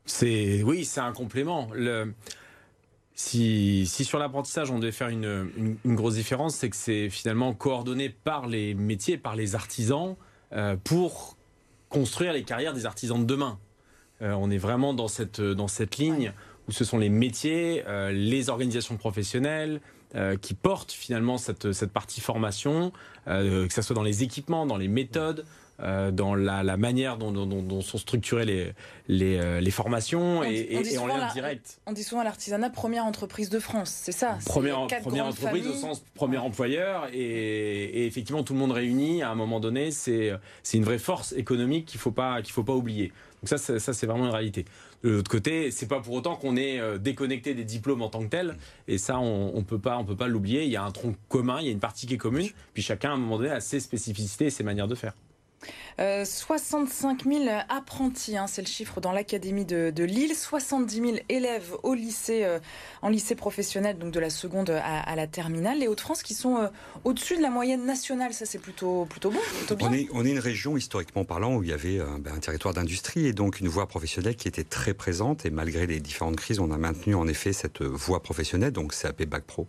C'est 0.05 0.61
oui, 0.63 0.85
c'est 0.85 0.99
un 0.99 1.13
complément. 1.13 1.69
Si, 3.17 3.85
si, 3.87 4.03
sur 4.03 4.19
l'apprentissage 4.19 4.71
on 4.71 4.79
devait 4.79 4.91
faire 4.91 5.07
une, 5.07 5.49
une, 5.55 5.77
une 5.85 5.95
grosse 5.95 6.15
différence, 6.15 6.55
c'est 6.55 6.69
que 6.69 6.75
c'est 6.75 7.09
finalement 7.09 7.53
coordonné 7.53 8.09
par 8.09 8.45
les 8.45 8.73
métiers, 8.73 9.17
par 9.17 9.37
les 9.37 9.55
artisans, 9.55 10.17
euh, 10.51 10.75
pour 10.83 11.37
construire 11.89 12.33
les 12.33 12.43
carrières 12.43 12.73
des 12.73 12.85
artisans 12.85 13.19
de 13.19 13.25
demain. 13.25 13.57
Euh, 14.21 14.33
on 14.33 14.51
est 14.51 14.57
vraiment 14.57 14.93
dans 14.93 15.07
cette, 15.07 15.39
dans 15.41 15.67
cette 15.67 15.97
ligne 15.97 16.33
où 16.67 16.71
ce 16.71 16.83
sont 16.83 16.97
les 16.97 17.09
métiers, 17.09 17.83
euh, 17.87 18.11
les 18.11 18.49
organisations 18.49 18.97
professionnelles, 18.97 19.81
euh, 20.15 20.37
qui 20.37 20.53
portent 20.53 20.91
finalement 20.91 21.37
cette, 21.37 21.73
cette 21.73 21.91
partie 21.91 22.21
formation, 22.21 22.91
euh, 23.27 23.67
que 23.67 23.73
ce 23.73 23.81
soit 23.81 23.95
dans 23.95 24.03
les 24.03 24.23
équipements, 24.23 24.65
dans 24.65 24.77
les 24.77 24.87
méthodes, 24.87 25.45
euh, 25.81 26.09
dans 26.09 26.35
la, 26.35 26.63
la 26.63 26.77
manière 26.77 27.17
dont, 27.17 27.33
dont, 27.33 27.45
dont, 27.45 27.81
sont 27.81 27.97
structurées 27.97 28.45
les, 28.45 28.71
les, 29.09 29.37
euh, 29.37 29.59
les 29.59 29.71
formations 29.71 30.39
on, 30.39 30.43
et, 30.43 30.69
on 30.71 30.81
et 30.83 30.97
en 30.97 31.05
lien 31.05 31.17
la, 31.17 31.33
direct. 31.33 31.81
On 31.85 31.91
dit 31.91 32.03
souvent 32.03 32.23
l'artisanat 32.23 32.69
première 32.69 33.03
entreprise 33.03 33.49
de 33.49 33.59
France, 33.59 33.89
c'est 33.89 34.13
ça 34.13 34.37
Première, 34.45 34.87
première 34.87 35.25
entreprise 35.25 35.63
familles. 35.63 35.77
au 35.77 35.81
sens 35.81 36.01
premier 36.13 36.37
ouais. 36.37 36.43
employeur 36.43 37.09
et, 37.11 37.19
et, 37.19 38.05
effectivement 38.05 38.43
tout 38.43 38.53
le 38.53 38.59
monde 38.59 38.71
réuni 38.71 39.21
à 39.21 39.29
un 39.31 39.35
moment 39.35 39.59
donné, 39.59 39.91
c'est 39.91 40.39
une 40.73 40.85
vraie 40.85 40.97
force 40.97 41.33
économique 41.33 41.87
qu'il 41.87 41.97
ne 41.97 42.03
faut, 42.03 42.11
pas, 42.11 42.39
faut 42.49 42.63
pas 42.63 42.73
oublier. 42.73 43.11
Donc 43.43 43.49
ça, 43.49 43.57
ça 43.57 43.91
c'est 43.91 44.07
vraiment 44.07 44.27
une 44.27 44.33
réalité. 44.33 44.63
De 45.03 45.09
l'autre 45.11 45.29
côté, 45.29 45.71
c'est 45.71 45.87
pas 45.87 45.99
pour 45.99 46.13
autant 46.13 46.35
qu'on 46.35 46.55
est 46.55 46.79
euh, 46.79 46.97
déconnecté 46.97 47.53
des 47.53 47.63
diplômes 47.63 48.01
en 48.01 48.09
tant 48.09 48.23
que 48.23 48.29
tel. 48.29 48.57
Et 48.87 48.97
ça, 48.97 49.19
on, 49.19 49.55
on 49.55 49.63
peut 49.63 49.79
pas, 49.79 49.97
on 49.97 50.05
peut 50.05 50.15
pas 50.15 50.27
l'oublier. 50.27 50.63
Il 50.63 50.71
y 50.71 50.77
a 50.77 50.83
un 50.83 50.91
tronc 50.91 51.15
commun, 51.29 51.59
il 51.59 51.65
y 51.65 51.69
a 51.69 51.71
une 51.71 51.79
partie 51.79 52.07
qui 52.07 52.15
est 52.15 52.17
commune. 52.17 52.49
Puis 52.73 52.83
chacun, 52.83 53.11
à 53.11 53.13
un 53.13 53.17
moment 53.17 53.37
donné, 53.37 53.51
a 53.51 53.59
ses 53.59 53.79
spécificités 53.79 54.45
et 54.45 54.49
ses 54.49 54.63
manières 54.63 54.87
de 54.87 54.95
faire. 54.95 55.13
Euh, 55.99 56.25
65 56.25 57.23
000 57.23 57.45
apprentis, 57.69 58.35
hein, 58.35 58.47
c'est 58.47 58.61
le 58.61 58.67
chiffre 58.67 58.99
dans 58.99 59.11
l'académie 59.11 59.65
de, 59.65 59.91
de, 59.95 60.03
Lille. 60.03 60.35
70 60.35 60.95
000 60.95 61.13
élèves 61.29 61.73
au 61.83 61.93
lycée, 61.93 62.43
euh, 62.43 62.59
en 63.01 63.09
lycée 63.09 63.35
professionnel, 63.35 63.97
donc 63.97 64.11
de 64.11 64.19
la 64.19 64.29
seconde 64.29 64.69
à, 64.69 64.99
à 64.99 65.15
la 65.15 65.27
terminale. 65.27 65.79
Les 65.79 65.87
Hauts-de-France 65.87 66.23
qui 66.23 66.33
sont 66.33 66.57
euh, 66.57 66.67
au-dessus 67.03 67.37
de 67.37 67.41
la 67.41 67.49
moyenne 67.49 67.85
nationale, 67.85 68.33
ça 68.33 68.45
c'est 68.45 68.59
plutôt, 68.59 69.05
plutôt 69.05 69.29
bon, 69.29 69.39
plutôt 69.57 69.75
bien. 69.75 69.89
On 69.89 69.93
est, 69.93 70.07
on 70.13 70.25
est, 70.25 70.31
une 70.31 70.39
région 70.39 70.75
historiquement 70.75 71.23
parlant 71.23 71.55
où 71.55 71.63
il 71.63 71.69
y 71.69 71.73
avait 71.73 71.99
euh, 71.99 72.05
ben, 72.19 72.33
un 72.33 72.39
territoire 72.39 72.73
d'industrie 72.73 73.25
et 73.25 73.33
donc 73.33 73.59
une 73.59 73.67
voie 73.67 73.87
professionnelle 73.87 74.35
qui 74.35 74.47
était 74.47 74.63
très 74.63 74.93
présente. 74.93 75.45
Et 75.45 75.49
malgré 75.49 75.87
les 75.87 75.99
différentes 75.99 76.35
crises, 76.35 76.59
on 76.59 76.71
a 76.71 76.77
maintenu 76.77 77.15
en 77.15 77.27
effet 77.27 77.53
cette 77.53 77.81
voie 77.81 78.21
professionnelle, 78.21 78.71
donc 78.71 78.93
CAP 78.93 79.23
Bac 79.23 79.43
Pro, 79.43 79.67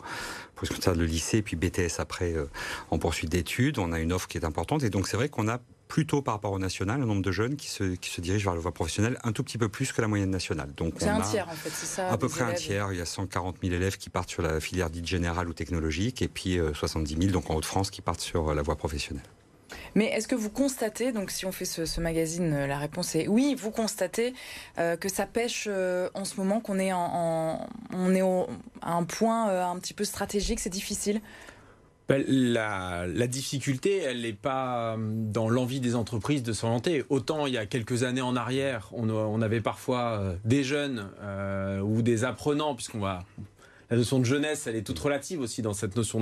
pour 0.55 0.67
ça 0.81 0.95
le 0.95 1.05
lycée, 1.05 1.43
puis 1.43 1.57
BTS 1.57 1.99
après 1.99 2.33
euh, 2.33 2.47
en 2.91 2.99
poursuite 2.99 3.31
d'études. 3.31 3.79
On 3.79 3.93
a 3.93 4.01
une 4.01 4.13
offre 4.13 4.29
qui 4.29 4.39
est 4.39 4.45
importante 4.45 4.83
et 4.83 4.91
donc 4.91 5.07
c'est 5.07 5.17
vrai 5.17 5.29
qu'on 5.29 5.49
a 5.49 5.61
plutôt 5.89 6.23
par 6.23 6.35
rapport 6.35 6.53
au 6.53 6.59
national, 6.59 7.01
un 7.03 7.07
nombre 7.07 7.23
de 7.23 7.33
jeunes 7.33 7.57
qui 7.57 7.69
se, 7.69 7.95
qui 7.95 8.11
se 8.11 8.21
dirigent 8.21 8.45
vers 8.45 8.55
la 8.55 8.61
voie 8.61 8.73
professionnelle 8.73 9.19
un 9.25 9.33
tout 9.33 9.43
petit 9.45 9.59
peu 9.59 9.69
plus 9.69 9.93
que 9.93 10.01
la 10.03 10.09
moyenne 10.09 10.31
nationale. 10.31 10.71
Donc 10.77 10.95
c'est 10.99 11.09
un 11.09 11.21
tiers 11.21 11.49
en 11.49 11.53
fait, 11.55 11.71
c'est 11.71 11.87
ça 11.87 12.09
À 12.11 12.19
peu 12.19 12.29
près 12.29 12.43
élèves. 12.43 12.55
un 12.55 12.57
tiers. 12.57 12.93
Il 12.93 12.99
y 12.99 13.03
a 13.03 13.07
140 13.07 13.57
000 13.63 13.75
élèves 13.75 13.97
qui 13.97 14.11
partent 14.11 14.31
sur 14.31 14.43
la 14.43 14.61
filière 14.61 14.91
dite 14.91 15.07
générale 15.07 15.49
ou 15.49 15.53
technologique 15.53 16.23
et 16.23 16.29
puis 16.29 16.59
euh, 16.59 16.75
70 16.75 17.17
000 17.17 17.33
donc 17.33 17.51
en 17.51 17.55
Haute-France 17.55 17.91
qui 17.91 18.01
partent 18.03 18.21
sur 18.21 18.49
euh, 18.51 18.55
la 18.55 18.63
voie 18.63 18.77
professionnelle. 18.77 19.25
Mais 19.95 20.07
est-ce 20.07 20.29
que 20.29 20.35
vous 20.35 20.51
constatez, 20.51 21.11
donc 21.11 21.31
si 21.31 21.45
on 21.47 21.53
fait 21.53 21.65
ce, 21.65 21.87
ce 21.87 22.01
magazine, 22.01 22.53
euh, 22.53 22.67
la 22.67 22.79
réponse 22.79 23.15
est 23.17 23.27
oui, 23.29 23.57
vous 23.59 23.71
constatez 23.71 24.35
euh, 24.79 24.97
que 24.97 25.09
ça 25.09 25.27
pêche 25.27 25.67
euh, 25.69 26.09
en 26.15 26.25
ce 26.25 26.37
moment, 26.37 26.61
qu'on 26.61 26.79
est, 26.79 26.93
en, 26.93 26.99
en, 27.01 27.67
on 27.93 28.15
est 28.15 28.23
au, 28.23 28.47
à 28.83 28.93
un 28.95 29.05
point 29.05 29.49
euh, 29.49 29.65
un 29.65 29.79
petit 29.79 29.95
peu 29.95 30.05
stratégique, 30.05 30.61
c'est 30.61 30.71
difficile? 30.71 31.21
La, 32.09 33.07
la, 33.07 33.27
difficulté, 33.27 33.99
elle 33.99 34.23
n'est 34.23 34.33
pas 34.33 34.95
euh, 34.95 34.97
dans 34.99 35.49
l'envie 35.49 35.81
des 35.81 35.95
entreprises 35.95 36.43
de 36.43 36.53
s'orienter. 36.53 37.05
Autant 37.09 37.47
il 37.47 37.55
y 37.55 37.59
a 37.59 37.67
quelques 37.67 38.05
années 38.05 38.21
en 38.21 38.37
arrière, 38.37 38.91
on, 38.93 39.11
on 39.11 39.43
avait 39.43 39.61
parfois 39.61 40.21
euh, 40.21 40.37
des 40.45 40.63
jeunes 40.63 41.09
euh, 41.21 41.81
ou 41.81 42.03
des 42.03 42.25
apprenants, 42.25 42.75
puisqu'on 42.75 43.01
va 43.01 43.25
la 43.91 43.97
notion 43.97 44.19
de 44.19 44.25
jeunesse, 44.25 44.67
elle 44.67 44.77
est 44.77 44.83
toute 44.83 44.99
relative 44.99 45.41
aussi 45.41 45.63
dans 45.63 45.73
cette 45.73 45.97
notion 45.97 46.21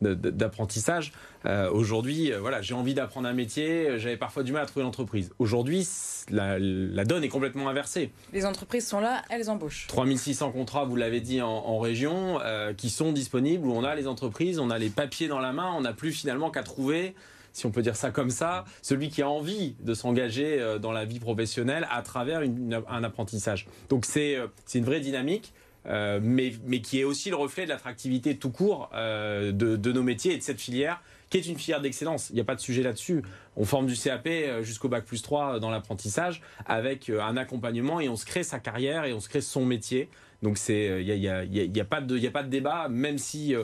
d'apprentissage. 0.00 1.12
De, 1.44 1.48
de, 1.48 1.52
euh, 1.52 1.70
Aujourd'hui, 1.70 2.32
euh, 2.32 2.40
voilà, 2.40 2.60
j'ai 2.60 2.74
envie 2.74 2.94
d'apprendre 2.94 3.28
un 3.28 3.32
métier, 3.32 3.98
j'avais 3.98 4.16
parfois 4.16 4.42
du 4.42 4.52
mal 4.52 4.62
à 4.62 4.66
trouver 4.66 4.84
l'entreprise. 4.84 5.30
Aujourd'hui, 5.38 5.88
la, 6.30 6.58
la, 6.58 7.04
donne 7.04 7.24
est 7.24 7.28
complètement 7.28 7.68
inversée. 7.68 8.12
Les 8.32 8.44
entreprises 8.44 8.86
sont 8.86 9.00
là, 9.00 9.22
elles 9.30 9.48
embauchent. 9.48 9.86
3600 9.86 10.52
contrats, 10.52 10.84
vous 10.84 10.96
l'avez 10.96 11.20
dit, 11.20 11.40
en, 11.40 11.48
en 11.48 11.78
région, 11.78 12.40
euh, 12.42 12.74
qui 12.74 12.90
sont 12.90 13.12
disponibles, 13.12 13.66
où 13.66 13.72
on 13.72 13.84
a 13.84 13.94
les 13.94 14.06
entreprises, 14.06 14.58
on 14.58 14.70
a 14.70 14.78
les 14.78 14.90
papiers 14.90 15.28
dans 15.28 15.40
la 15.40 15.52
main, 15.52 15.72
on 15.76 15.82
n'a 15.82 15.92
plus 15.92 16.12
finalement 16.12 16.50
qu'à 16.50 16.62
trouver 16.62 17.14
si 17.54 17.66
on 17.66 17.70
peut 17.70 17.82
dire 17.82 17.96
ça 17.96 18.10
comme 18.10 18.30
ça, 18.30 18.64
celui 18.82 19.08
qui 19.08 19.20
a 19.20 19.28
envie 19.28 19.74
de 19.80 19.92
s'engager 19.94 20.60
euh, 20.60 20.78
dans 20.78 20.92
la 20.92 21.04
vie 21.04 21.18
professionnelle 21.18 21.88
à 21.90 22.02
travers 22.02 22.42
une, 22.42 22.80
un 22.88 23.02
apprentissage. 23.02 23.66
Donc 23.88 24.04
c'est 24.04 24.38
une 24.74 24.84
vraie 24.84 25.00
dynamique. 25.00 25.52
Euh, 25.86 26.20
mais, 26.22 26.50
qui 26.80 27.00
est 27.00 27.04
aussi 27.04 27.30
le 27.30 27.36
reflet 27.36 27.64
de 27.64 27.70
l'attractivité 27.70 28.36
tout 28.36 28.50
court 28.50 28.90
euh, 28.94 29.52
de, 29.52 29.92
nos 29.92 30.02
métiers 30.02 30.34
et 30.34 30.38
de 30.38 30.42
cette 30.42 30.60
filière, 30.60 31.02
qui 31.30 31.38
est 31.38 31.46
une 31.46 31.58
filière 31.58 31.80
d'excellence. 31.80 32.30
Il 32.30 32.34
n'y 32.34 32.40
a 32.40 32.44
pas 32.44 32.54
de 32.54 32.60
sujet 32.60 32.82
là-dessus. 32.82 33.22
On 33.56 33.64
forme 33.64 33.86
du 33.86 33.96
CAP 33.96 34.26
euh, 34.26 34.62
jusqu'au 34.62 34.88
bac 34.88 35.04
plus 35.04 35.22
3 35.22 35.60
dans 35.60 35.70
l'apprentissage 35.70 36.42
avec 36.66 37.10
un 37.10 37.36
accompagnement 37.36 38.00
et 38.00 38.08
on 38.08 38.16
se 38.16 38.26
crée 38.26 38.42
sa 38.42 38.58
carrière 38.58 39.04
et 39.04 39.12
on 39.12 39.20
se 39.20 39.28
crée 39.28 39.40
son 39.40 39.64
métier. 39.64 40.08
Donc 40.42 40.58
il 40.68 41.04
n'y 41.04 41.80
a, 41.80 41.84
pas 41.84 42.00
de, 42.00 42.48
débat, 42.48 42.88
même 42.88 43.18
si 43.18 43.54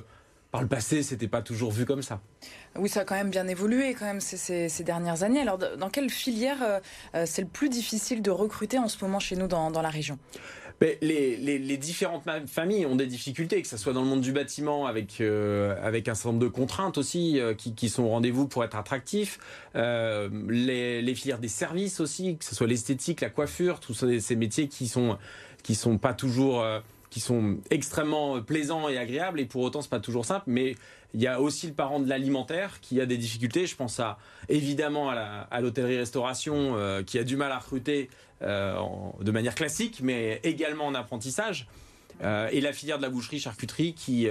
par 0.50 0.60
le 0.60 0.66
passé, 0.66 1.04
c'était 1.04 1.28
pas 1.28 1.42
toujours 1.42 1.70
vu 1.70 1.84
comme 1.84 2.02
ça. 2.02 2.20
Oui, 2.76 2.88
ça 2.88 3.00
a 3.00 3.04
quand 3.04 3.14
même 3.14 3.30
bien 3.30 3.46
évolué 3.46 3.94
quand 3.94 4.06
même 4.06 4.20
ces, 4.20 4.68
dernières 4.82 5.22
années. 5.22 5.40
Alors, 5.40 5.58
dans 5.58 5.90
quelle 5.90 6.10
filière 6.10 6.80
c'est 7.26 7.42
le 7.42 7.48
plus 7.48 7.68
difficile 7.68 8.22
de 8.22 8.32
recruter 8.32 8.78
en 8.78 8.88
ce 8.88 9.04
moment 9.04 9.20
chez 9.20 9.36
nous 9.36 9.46
dans 9.46 9.70
la 9.70 9.88
région? 9.88 10.18
Les, 10.80 11.76
différentes 11.76 12.24
familles 12.46 12.86
ont 12.86 12.96
des 12.96 13.06
difficultés, 13.06 13.62
que 13.62 13.68
ce 13.68 13.76
soit 13.76 13.92
dans 13.92 14.02
le 14.02 14.08
monde 14.08 14.20
du 14.20 14.32
bâtiment 14.32 14.86
avec, 14.86 15.20
euh, 15.20 15.76
avec 15.82 16.08
un 16.08 16.14
certain 16.14 16.30
nombre 16.30 16.44
de 16.44 16.48
contraintes 16.48 16.98
aussi 16.98 17.40
euh, 17.40 17.54
qui, 17.54 17.88
sont 17.88 18.04
au 18.04 18.08
rendez-vous 18.08 18.48
pour 18.48 18.64
être 18.64 18.76
attractifs. 18.76 19.38
Euh, 19.76 20.28
les, 20.48 21.14
filières 21.14 21.38
des 21.38 21.48
services 21.48 22.00
aussi, 22.00 22.36
que 22.36 22.44
ce 22.44 22.54
soit 22.54 22.66
l'esthétique, 22.66 23.20
la 23.20 23.30
coiffure, 23.30 23.80
tous 23.80 23.94
ces, 23.94 24.36
métiers 24.36 24.68
qui 24.68 24.88
sont, 24.88 25.18
qui 25.62 25.74
sont 25.74 25.98
pas 25.98 26.14
toujours... 26.14 26.64
Qui 27.10 27.20
sont 27.20 27.58
extrêmement 27.70 28.42
plaisants 28.42 28.88
et 28.88 28.98
agréables 28.98 29.38
et 29.38 29.44
pour 29.44 29.62
autant 29.62 29.82
c'est 29.82 29.88
pas 29.88 30.00
toujours 30.00 30.24
simple 30.24 30.46
mais 30.48 30.74
il 31.14 31.22
y 31.22 31.26
a 31.28 31.40
aussi 31.40 31.68
le 31.68 31.72
parent 31.72 32.00
de 32.00 32.08
l'alimentaire 32.08 32.80
qui 32.80 33.00
a 33.00 33.06
des 33.06 33.16
difficultés. 33.16 33.66
Je 33.66 33.76
pense 33.76 34.00
à 34.00 34.18
évidemment 34.48 35.10
à 35.10 35.60
l'hôtellerie 35.60 35.96
restauration 35.96 36.76
euh, 36.76 37.02
qui 37.02 37.18
a 37.18 37.24
du 37.24 37.36
mal 37.36 37.52
à 37.52 37.58
recruter 37.58 38.10
euh, 38.42 38.76
de 39.20 39.30
manière 39.30 39.54
classique 39.54 40.00
mais 40.02 40.40
également 40.42 40.86
en 40.86 40.94
apprentissage. 40.94 41.66
Euh, 42.22 42.48
et 42.52 42.60
la 42.60 42.72
filière 42.72 42.98
de 42.98 43.02
la 43.02 43.08
boucherie 43.08 43.40
charcuterie 43.40 43.94
qui 43.94 44.28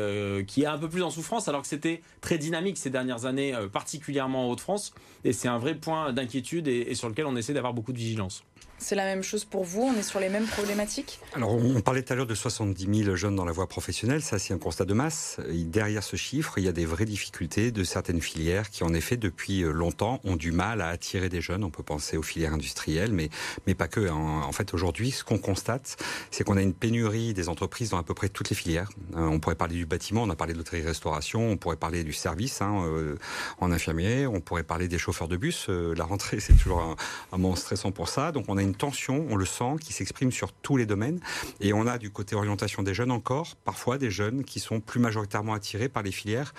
qui 0.48 0.64
est 0.64 0.66
un 0.66 0.78
peu 0.78 0.90
plus 0.90 1.04
en 1.04 1.10
souffrance 1.10 1.48
alors 1.48 1.62
que 1.62 1.68
c'était 1.68 2.02
très 2.22 2.38
dynamique 2.38 2.78
ces 2.78 2.90
dernières 2.90 3.26
années 3.26 3.54
particulièrement 3.72 4.48
en 4.48 4.52
Haute-France. 4.52 4.94
Et 5.24 5.34
c'est 5.34 5.48
un 5.48 5.58
vrai 5.58 5.76
point 5.76 6.12
d'inquiétude 6.12 6.68
et 6.68 6.94
sur 6.96 7.08
lequel 7.10 7.26
on 7.26 7.36
essaie 7.36 7.54
d'avoir 7.54 7.74
beaucoup 7.74 7.94
de 7.94 7.98
vigilance. 7.98 8.44
C'est 8.84 8.96
la 8.96 9.06
même 9.06 9.24
chose 9.24 9.46
pour 9.46 9.64
vous 9.64 9.82
On 9.82 9.98
est 9.98 10.04
sur 10.04 10.20
les 10.20 10.28
mêmes 10.28 10.46
problématiques? 10.46 11.22
Alors, 11.36 11.56
on 11.56 11.80
parlait 11.80 12.04
tout 12.04 12.12
à 12.12 12.18
l'heure 12.18 12.28
de 12.28 12.36
70 12.36 13.04
000 13.06 13.16
jeunes 13.16 13.36
dans 13.36 13.46
la 13.46 13.54
voie 13.54 13.68
professionnelle. 13.68 14.22
Ça, 14.22 14.40
c'est 14.40 14.54
un 14.54 14.58
constat 14.58 14.84
de 14.84 14.94
masse. 14.94 15.40
Derrière 15.50 16.04
ce 16.04 16.18
chiffre, 16.18 16.58
il 16.58 16.66
y 16.66 16.68
a 16.68 16.74
des 16.74 16.86
vraies 16.86 17.06
difficultés 17.06 17.72
de 17.72 17.84
certaines 17.86 18.20
filières 18.20 18.70
qui, 18.70 18.84
en 18.84 18.94
effet, 18.94 19.16
depuis 19.16 19.64
euh, 19.64 19.72
longtemps, 19.72 20.20
ont 20.26 20.36
du 20.36 20.52
mal 20.52 20.82
à 20.82 20.90
attirer 20.90 21.30
des 21.30 21.40
jeunes. 21.40 21.64
On 21.64 21.70
peut 21.70 21.82
penser 21.82 22.18
aux 22.18 22.24
filières 22.24 22.54
industrielles, 22.54 23.14
mais, 23.14 23.30
mais 23.68 23.74
pas 23.74 23.88
que. 23.88 24.10
En, 24.10 24.52
fait, 24.52 24.74
aujourd'hui, 24.74 25.12
ce 25.12 25.24
qu'on 25.24 25.38
constate, 25.38 25.96
c'est 26.30 26.44
qu'on 26.44 26.58
a 26.58 26.62
une 26.62 26.74
pénurie 26.74 27.34
des 27.34 27.48
entreprises 27.48 27.92
dans 27.92 28.00
à 28.00 28.04
peu 28.04 28.14
près 28.14 28.28
toutes 28.28 28.50
les 28.50 28.56
filières. 28.56 28.90
Euh, 29.16 29.22
on 29.22 29.40
pourrait 29.40 29.56
parler 29.56 29.76
du 29.76 29.86
bâtiment, 29.86 30.24
on 30.24 30.30
a 30.30 30.36
parlé 30.36 30.52
de 30.52 30.58
l'hôtellerie-restauration, 30.58 31.52
on 31.52 31.56
pourrait 31.56 31.78
parler 31.78 32.04
du 32.04 32.12
service 32.12 32.62
hein, 32.62 32.84
euh, 32.86 33.16
en 33.62 33.72
infirmier, 33.72 34.28
on 34.28 34.42
pourrait 34.42 34.64
parler 34.64 34.90
des 34.90 34.98
chauffeurs 34.98 35.30
de 35.30 35.38
bus. 35.38 35.70
la 35.70 36.04
rentrée, 36.04 36.40
c'est 36.42 36.54
toujours 36.54 36.82
un, 36.82 36.96
un 37.32 37.38
moment 37.38 37.56
stressant 37.56 37.92
pour 37.92 38.10
ça. 38.10 38.34
Donc, 38.34 38.46
on 38.50 38.53
a 38.58 38.62
une 38.62 38.76
tension, 38.76 39.26
on 39.30 39.36
le 39.36 39.46
sent, 39.46 39.76
qui 39.82 39.94
s'exprime 39.94 40.32
sur 40.32 40.52
tous 40.52 40.78
les 40.78 40.86
domaines. 40.86 41.20
Et 41.60 41.74
on 41.74 41.88
a 41.88 41.98
du 41.98 42.12
côté 42.12 42.36
orientation 42.36 42.84
des 42.84 42.94
jeunes 42.94 43.12
encore, 43.12 43.56
parfois 43.64 43.98
des 43.98 44.12
jeunes 44.12 44.44
qui 44.44 44.60
sont 44.60 44.80
plus 44.80 45.00
majoritairement 45.00 45.54
attirés 45.54 45.90
par 45.90 46.04
les 46.04 46.12
filières 46.12 46.54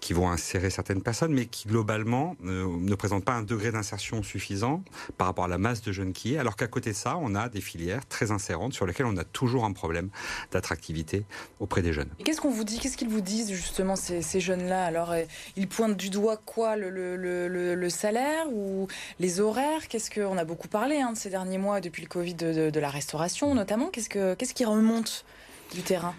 qui 0.00 0.12
vont 0.12 0.30
insérer 0.30 0.70
certaines 0.70 1.02
personnes, 1.02 1.32
mais 1.32 1.46
qui 1.46 1.68
globalement 1.68 2.36
euh, 2.44 2.66
ne 2.78 2.94
présentent 2.94 3.24
pas 3.24 3.34
un 3.34 3.42
degré 3.42 3.70
d'insertion 3.70 4.22
suffisant 4.22 4.82
par 5.18 5.26
rapport 5.26 5.44
à 5.44 5.48
la 5.48 5.58
masse 5.58 5.82
de 5.82 5.92
jeunes 5.92 6.12
qui 6.12 6.34
est, 6.34 6.38
alors 6.38 6.56
qu'à 6.56 6.66
côté 6.66 6.90
de 6.90 6.96
ça, 6.96 7.16
on 7.20 7.34
a 7.34 7.48
des 7.48 7.60
filières 7.60 8.06
très 8.06 8.30
insérantes 8.30 8.72
sur 8.72 8.86
lesquelles 8.86 9.06
on 9.06 9.16
a 9.16 9.24
toujours 9.24 9.64
un 9.64 9.72
problème 9.72 10.08
d'attractivité 10.50 11.24
auprès 11.60 11.82
des 11.82 11.92
jeunes. 11.92 12.08
Qu'est-ce 12.24 12.40
qu'on 12.40 12.50
vous 12.50 12.64
dit 12.64 12.78
Qu'est-ce 12.80 12.96
qu'ils 12.96 13.08
vous 13.08 13.20
disent 13.20 13.52
justement 13.52 13.94
ces, 13.96 14.40
jeunes-là? 14.40 14.84
Alors, 14.84 15.12
euh, 15.12 15.24
ils 15.56 15.68
pointent 15.68 15.96
du 15.96 16.10
doigt 16.10 16.38
quoi 16.38 16.76
le, 16.76 16.90
le, 16.90 17.90
salaire 17.90 18.46
ou 18.52 18.88
les 19.18 19.40
horaires? 19.40 19.88
Qu'est-ce 19.88 20.10
qu'on 20.10 20.38
a 20.38 20.44
beaucoup 20.44 20.68
parlé 20.68 21.00
hein, 21.00 21.09
de 21.12 21.16
ces 21.16 21.30
derniers 21.30 21.58
mois 21.58 21.80
depuis 21.80 22.02
le 22.02 22.08
Covid 22.08 22.34
de, 22.34 22.80
la 22.80 22.90
restauration 22.90 23.54
notamment 23.54 23.86
Qu'est-ce 23.86 24.08
que 24.08 24.34
qu'est-ce 24.34 24.54
qui 24.54 24.64
remonte 24.64 25.24
du 25.72 25.82
terrain? 25.82 26.14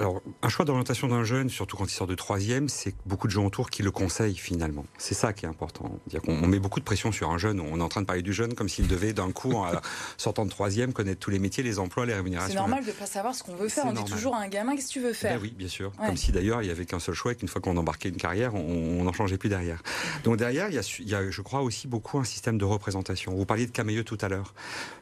Alors, 0.00 0.22
un 0.40 0.48
choix 0.48 0.64
d'orientation 0.64 1.08
d'un 1.08 1.24
jeune, 1.24 1.50
surtout 1.50 1.76
quand 1.76 1.84
il 1.84 1.90
sort 1.90 2.06
de 2.06 2.14
troisième, 2.14 2.70
c'est 2.70 2.94
beaucoup 3.04 3.26
de 3.26 3.32
gens 3.32 3.44
autour 3.44 3.68
qui 3.68 3.82
le 3.82 3.90
conseillent 3.90 4.34
finalement. 4.34 4.86
C'est 4.96 5.14
ça 5.14 5.34
qui 5.34 5.44
est 5.44 5.48
important. 5.48 6.00
Dire 6.06 6.22
qu'on 6.22 6.46
met 6.46 6.58
beaucoup 6.58 6.80
de 6.80 6.84
pression 6.86 7.12
sur 7.12 7.28
un 7.30 7.36
jeune. 7.36 7.60
On 7.60 7.78
est 7.78 7.82
en 7.82 7.88
train 7.90 8.00
de 8.00 8.06
parler 8.06 8.22
du 8.22 8.32
jeune 8.32 8.54
comme 8.54 8.70
s'il 8.70 8.88
devait 8.88 9.12
d'un 9.12 9.30
coup, 9.30 9.52
en 9.52 9.70
sortant 10.16 10.46
de 10.46 10.50
troisième, 10.50 10.94
connaître 10.94 11.20
tous 11.20 11.30
les 11.30 11.38
métiers, 11.38 11.62
les 11.62 11.78
emplois, 11.78 12.06
les 12.06 12.14
rémunérations. 12.14 12.54
C'est 12.54 12.58
normal 12.58 12.82
de 12.82 12.88
ne 12.88 12.92
pas 12.92 13.04
savoir 13.04 13.34
ce 13.34 13.42
qu'on 13.42 13.54
veut 13.54 13.68
faire. 13.68 13.84
On 13.86 13.92
dit 13.92 14.04
toujours 14.04 14.34
à 14.34 14.40
un 14.40 14.48
gamin 14.48 14.74
qu'est-ce 14.74 14.88
que 14.88 14.92
tu 14.92 15.00
veux 15.00 15.12
faire? 15.12 15.34
Ben 15.34 15.42
oui, 15.42 15.54
bien 15.54 15.68
sûr. 15.68 15.92
Comme 15.94 16.16
si 16.16 16.32
d'ailleurs 16.32 16.62
il 16.62 16.68
y 16.68 16.70
avait 16.70 16.86
qu'un 16.86 16.98
seul 16.98 17.14
choix 17.14 17.32
et 17.32 17.34
qu'une 17.34 17.48
fois 17.48 17.60
qu'on 17.60 17.76
embarquait 17.76 18.08
une 18.08 18.16
carrière, 18.16 18.54
on 18.54 19.04
n'en 19.04 19.12
changeait 19.12 19.36
plus 19.36 19.50
derrière. 19.50 19.82
Donc 20.24 20.38
derrière, 20.38 20.68
il 20.68 20.74
y, 20.74 20.78
a, 20.78 20.96
il 20.98 21.08
y, 21.08 21.14
a, 21.14 21.30
je 21.30 21.42
crois 21.42 21.60
aussi 21.60 21.88
beaucoup 21.88 22.18
un 22.18 22.24
système 22.24 22.56
de 22.56 22.64
représentation. 22.64 23.34
Vous 23.34 23.44
parliez 23.44 23.66
de 23.66 23.70
Camailleux 23.70 24.04
tout 24.04 24.18
à 24.22 24.28
l'heure. 24.28 24.54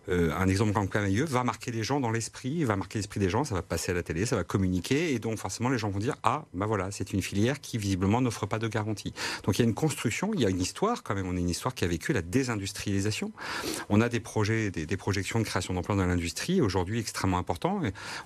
Euh, 0.08 0.32
un 0.36 0.48
exemple 0.48 0.72
comme 0.72 0.88
Camailleux 0.88 1.24
va 1.24 1.44
marquer 1.44 1.70
les 1.70 1.84
gens 1.84 2.00
dans 2.00 2.10
l'esprit, 2.10 2.64
va 2.64 2.74
marquer 2.74 2.98
l'esprit 2.98 3.20
des 3.20 3.28
gens. 3.28 3.44
Ça 3.44 3.54
va 3.54 3.62
passer 3.62 3.92
à 3.92 3.94
la 3.94 4.02
télé, 4.02 4.26
ça 4.26 4.34
va 4.34 4.42
communiquer 4.42 4.88
et 4.95 5.18
donc 5.18 5.38
forcément 5.38 5.68
les 5.68 5.78
gens 5.78 5.90
vont 5.90 5.99
dire 5.99 6.16
ah 6.23 6.45
bah 6.54 6.66
voilà 6.66 6.90
c'est 6.90 7.12
une 7.12 7.23
filière 7.23 7.61
qui 7.61 7.78
visiblement 7.78 8.21
n'offre 8.21 8.47
pas 8.47 8.59
de 8.59 8.68
garantie. 8.68 9.12
Donc 9.45 9.59
il 9.59 9.62
y 9.62 9.64
a 9.64 9.68
une 9.68 9.75
construction, 9.75 10.33
il 10.35 10.40
y 10.40 10.47
a 10.47 10.50
une 10.50 10.61
histoire 10.61 11.02
quand 11.02 11.14
même. 11.14 11.26
On 11.26 11.37
a 11.37 11.40
une 11.40 11.50
histoire 11.50 11.75
qui 11.75 11.85
a 11.85 11.88
vécu 11.88 12.12
la 12.12 12.23
désindustrialisation. 12.23 13.33
On 13.88 14.00
a 14.00 14.09
des 14.09 14.21
projets, 14.21 14.71
des, 14.71 14.97
projections 14.97 15.38
de 15.38 15.45
création 15.45 15.75
d'emplois 15.75 15.97
dans 15.97 16.07
l'industrie 16.07 16.61
aujourd'hui 16.61 16.99
extrêmement 16.99 17.38
importants. 17.38 17.80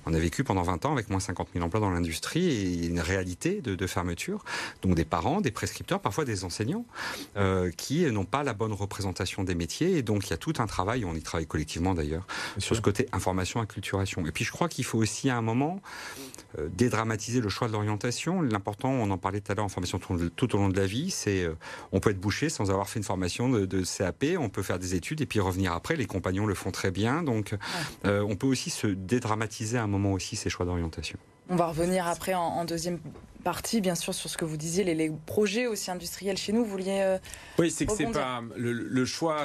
On 0.07 0.15
a 0.15 0.19
vécu 0.19 0.45
pendant 0.45 0.63
20 0.63 0.87
ans 0.87 0.93
avec 0.93 1.11
moins 1.11 1.21
50 1.21 1.49
000 1.53 1.65
emplois 1.65 1.81
dans 1.81 1.91
l'industrie 1.91 2.47
et 2.47 2.87
une 2.87 3.01
réalité 3.01 3.61
de, 3.61 3.87
fermeture. 3.87 4.45
Donc 4.83 4.95
des 4.95 5.05
parents, 5.05 5.41
des 5.41 5.51
prescripteurs, 5.51 6.01
parfois 6.01 6.25
des 6.25 6.45
enseignants 6.45 6.87
euh, 7.37 7.71
qui 7.77 8.07
n'ont 8.11 8.25
pas 8.25 8.43
la 8.43 8.55
bonne 8.55 8.73
représentation 8.73 9.45
des 9.45 9.55
métiers 9.55 9.99
et 9.99 10.03
donc 10.03 10.29
il 10.29 10.31
y 10.31 10.33
a 10.33 10.39
tout 10.39 10.55
un 10.59 10.67
travail. 10.67 11.05
On 11.05 11.15
y 11.15 11.23
travaille 11.23 11.47
collectivement 11.47 11.95
d'ailleurs 11.95 12.27
sur 12.59 12.77
ce 12.77 12.81
côté 12.81 13.09
information, 13.13 13.61
acculturation. 13.61 14.27
Et 14.27 14.33
puis 14.33 14.45
je 14.45 14.53
crois 14.53 14.69
qu'il 14.69 14.85
faut 14.85 14.99
aussi 14.99 15.31
à 15.31 15.37
un 15.37 15.43
moment 15.43 15.81
dédramatiser 16.71 17.41
le 17.41 17.49
choix 17.49 17.69
de 17.69 17.73
l'orientation. 17.73 18.43
L'important, 18.43 18.91
on 18.91 19.11
en 19.11 19.19
parlait 19.19 19.41
tout 19.41 19.53
à 19.53 19.55
l'heure 19.55 19.65
en 19.65 19.69
formation 19.69 19.99
tout, 19.99 20.55
au 20.55 20.59
long 20.59 20.69
de 20.69 20.79
la 20.79 20.87
vie, 20.87 21.11
c'est 21.11 21.45
euh, 21.45 21.55
on 21.93 22.01
peut 22.01 22.11
être 22.11 22.21
bouché 22.21 22.49
sans 22.49 22.71
avoir 22.71 22.89
fait 22.89 22.99
une 22.99 23.05
formation 23.05 23.49
de, 23.49 23.83
CAP, 23.85 24.25
on 24.39 24.49
peut 24.49 24.63
faire 24.63 24.79
des 24.79 24.95
études 24.95 25.21
et 25.21 25.27
puis 25.27 25.41
revenir 25.41 25.73
après. 25.73 25.97
Les 25.97 26.07
compagnons 26.07 26.47
le 26.47 26.55
font 26.55 26.71
très 26.71 26.91
bien, 26.91 27.23
donc 27.23 27.55
euh, 28.05 28.21
on 28.21 28.37
peut 28.37 28.47
aussi 28.47 28.71
se 28.71 28.87
dédramatiser 28.87 29.79
à 29.79 29.83
un 29.83 29.87
moment 29.87 30.13
aussi 30.13 30.37
ces 30.37 30.51
choix 30.51 30.67
d'orientation. 30.67 31.19
On 31.49 31.57
va 31.57 31.67
revenir 31.67 32.07
après 32.07 32.35
en, 32.35 32.65
deuxième 32.65 32.99
partie, 33.45 33.81
bien 33.81 33.97
sûr, 33.97 34.15
sur 34.15 34.31
ce 34.31 34.39
que 34.39 34.45
vous 34.45 34.57
disiez, 34.57 34.85
les, 34.85 35.11
projets 35.27 35.67
aussi 35.67 35.91
industriels 35.91 36.37
chez 36.37 36.53
nous. 36.53 36.65
Vous 36.65 36.71
vouliez. 36.71 37.01
Euh, 37.01 37.19
oui, 37.59 37.71
c'est 37.71 37.85
que 37.85 37.93
c'est 37.93 38.07
pas 38.07 38.43
le, 38.57 39.05
choix 39.05 39.41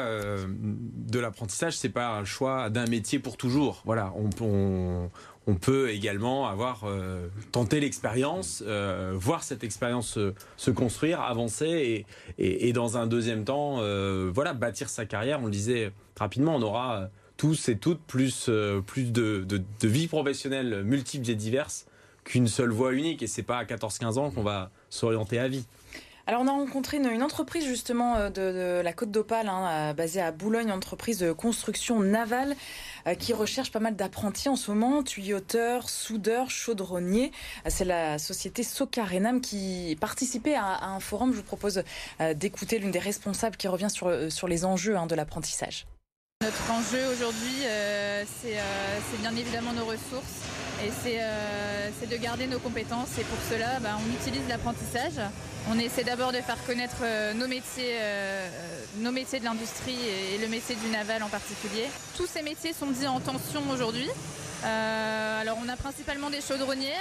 de 0.47 1.19
l'apprentissage, 1.19 1.77
c'est 1.77 1.89
pas 1.89 2.09
un 2.17 2.23
choix 2.23 2.69
d'un 2.69 2.85
métier 2.85 3.19
pour 3.19 3.35
toujours. 3.35 3.81
Voilà, 3.85 4.13
on, 4.15 4.29
on, 4.41 5.09
on 5.47 5.55
peut 5.55 5.89
également 5.89 6.47
avoir 6.47 6.83
euh, 6.83 7.29
tenté 7.53 7.79
l'expérience, 7.79 8.61
euh, 8.67 9.13
voir 9.15 9.43
cette 9.43 9.63
expérience 9.63 10.19
se, 10.57 10.71
construire, 10.71 11.21
avancer 11.21 12.05
et, 12.37 12.73
dans 12.73 12.97
un 12.97 13.07
deuxième 13.07 13.45
temps, 13.45 13.77
euh, 13.79 14.29
voilà, 14.33 14.53
bâtir 14.53 14.89
sa 14.89 15.05
carrière. 15.05 15.39
On 15.41 15.45
le 15.45 15.51
disait 15.51 15.93
rapidement, 16.19 16.55
on 16.55 16.61
aura 16.61 17.09
tous 17.37 17.69
et 17.69 17.77
toutes 17.77 18.01
plus, 18.01 18.49
plus 18.85 19.11
de, 19.13 19.45
de 19.47 19.87
vie 19.87 20.07
professionnelle 20.07 20.83
multiples 20.83 21.29
et 21.29 21.35
diverses 21.35 21.85
qu'une 22.25 22.47
seule 22.47 22.71
voie 22.71 22.93
unique. 22.93 23.23
Et 23.23 23.27
c'est 23.27 23.43
pas 23.43 23.57
à 23.57 23.63
14-15 23.63 24.19
ans 24.19 24.31
qu'on 24.31 24.43
va 24.43 24.69
s'orienter 24.89 25.39
à 25.39 25.47
vie. 25.47 25.65
Alors 26.29 26.41
on 26.41 26.47
a 26.47 26.51
rencontré 26.51 26.97
une, 26.97 27.23
entreprise 27.23 27.65
justement 27.65 28.17
euh, 28.17 28.29
de, 28.29 28.81
la 28.81 28.91
Côte 28.91 29.11
d'Opale, 29.11 29.47
hein, 29.47 29.93
basée 29.93 30.19
à 30.19 30.33
Boulogne, 30.33 30.73
entreprise 30.73 31.19
de 31.19 31.31
construction 31.31 32.01
navale 32.01 32.57
euh, 33.07 33.15
qui 33.15 33.31
recherche 33.31 33.71
pas 33.71 33.79
mal 33.79 33.95
d'apprentis 33.95 34.49
en 34.49 34.57
ce 34.57 34.69
moment, 34.69 35.03
tuyauteurs, 35.03 35.89
soudeurs, 35.89 36.49
chaudronniers. 36.49 37.31
Euh, 37.65 37.69
c'est 37.71 37.85
la 37.85 38.19
société 38.19 38.63
Socarenam 38.63 39.39
qui 39.39 39.97
participait 40.01 40.55
à, 40.55 40.87
un 40.87 40.99
forum. 40.99 41.31
Je 41.31 41.37
vous 41.37 41.43
propose 41.43 41.81
d'écouter 42.35 42.79
l'une 42.79 42.91
des 42.91 42.99
responsables 42.99 43.55
qui 43.55 43.69
revient 43.69 43.89
sur, 43.89 44.11
sur 44.29 44.49
les 44.49 44.65
enjeux 44.65 44.97
hein, 44.97 45.07
de 45.07 45.15
l'apprentissage. 45.15 45.85
Notre 46.47 46.71
enjeu 46.71 47.05
aujourd'hui, 47.11 47.65
c'est 48.41 49.17
bien 49.19 49.35
évidemment 49.35 49.73
nos 49.73 49.83
ressources 49.83 50.39
et 50.81 50.91
c'est 51.03 52.09
de 52.09 52.15
garder 52.15 52.47
nos 52.47 52.59
compétences. 52.59 53.17
Et 53.19 53.23
pour 53.23 53.37
cela, 53.51 53.81
bah, 53.81 53.97
on 53.99 54.13
utilise 54.13 54.47
l'apprentissage. 54.47 55.19
On 55.69 55.77
essaie 55.77 56.05
d'abord 56.05 56.31
de 56.31 56.37
faire 56.37 56.63
connaître 56.65 57.01
euh, 57.01 57.33
nos 57.33 57.49
métiers, 57.49 57.97
euh, 57.99 58.47
nos 58.99 59.11
métiers 59.11 59.41
de 59.41 59.43
l'industrie 59.43 59.97
et 60.33 60.37
le 60.37 60.47
métier 60.47 60.75
du 60.75 60.87
naval 60.87 61.21
en 61.21 61.27
particulier. 61.27 61.83
Tous 62.15 62.27
ces 62.27 62.43
métiers 62.43 62.71
sont 62.71 62.87
dits 62.87 63.07
en 63.07 63.19
tension 63.19 63.61
aujourd'hui. 63.69 64.07
Euh, 64.63 65.41
alors 65.41 65.57
on 65.61 65.67
a 65.67 65.75
principalement 65.75 66.29
des 66.29 66.39
chaudronniers, 66.39 66.95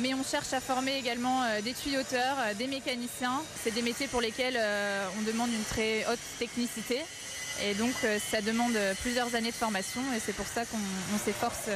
mais 0.00 0.14
on 0.14 0.24
cherche 0.24 0.52
à 0.52 0.58
former 0.58 0.96
également 0.96 1.42
des 1.62 1.74
tuyauteurs, 1.74 2.36
des 2.58 2.66
mécaniciens. 2.66 3.40
C'est 3.62 3.70
des 3.70 3.82
métiers 3.82 4.08
pour 4.08 4.20
lesquels 4.20 4.58
on 5.16 5.22
demande 5.22 5.50
une 5.52 5.62
très 5.62 6.04
haute 6.10 6.18
technicité. 6.40 6.98
Et 7.64 7.74
donc 7.74 7.92
ça 8.30 8.40
demande 8.40 8.76
plusieurs 9.02 9.34
années 9.34 9.50
de 9.50 9.56
formation 9.56 10.00
et 10.16 10.20
c'est 10.20 10.32
pour 10.32 10.46
ça 10.46 10.64
qu'on 10.64 11.18
s'efforce 11.24 11.68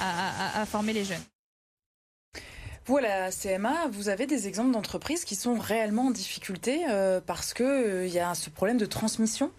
à 0.00 0.66
former 0.66 0.92
les 0.92 1.04
jeunes. 1.04 1.22
Vous, 2.84 2.96
à 2.96 3.00
la 3.00 3.30
CMA, 3.30 3.86
vous 3.92 4.08
avez 4.08 4.26
des 4.26 4.48
exemples 4.48 4.72
d'entreprises 4.72 5.24
qui 5.24 5.36
sont 5.36 5.54
réellement 5.54 6.06
en 6.06 6.10
difficulté 6.10 6.80
euh, 6.90 7.20
parce 7.24 7.54
qu'il 7.54 7.64
euh, 7.64 8.06
il 8.06 8.12
y 8.12 8.18
a 8.18 8.34
ce 8.34 8.50
problème 8.50 8.76
de 8.76 8.86
transmission 8.86 9.52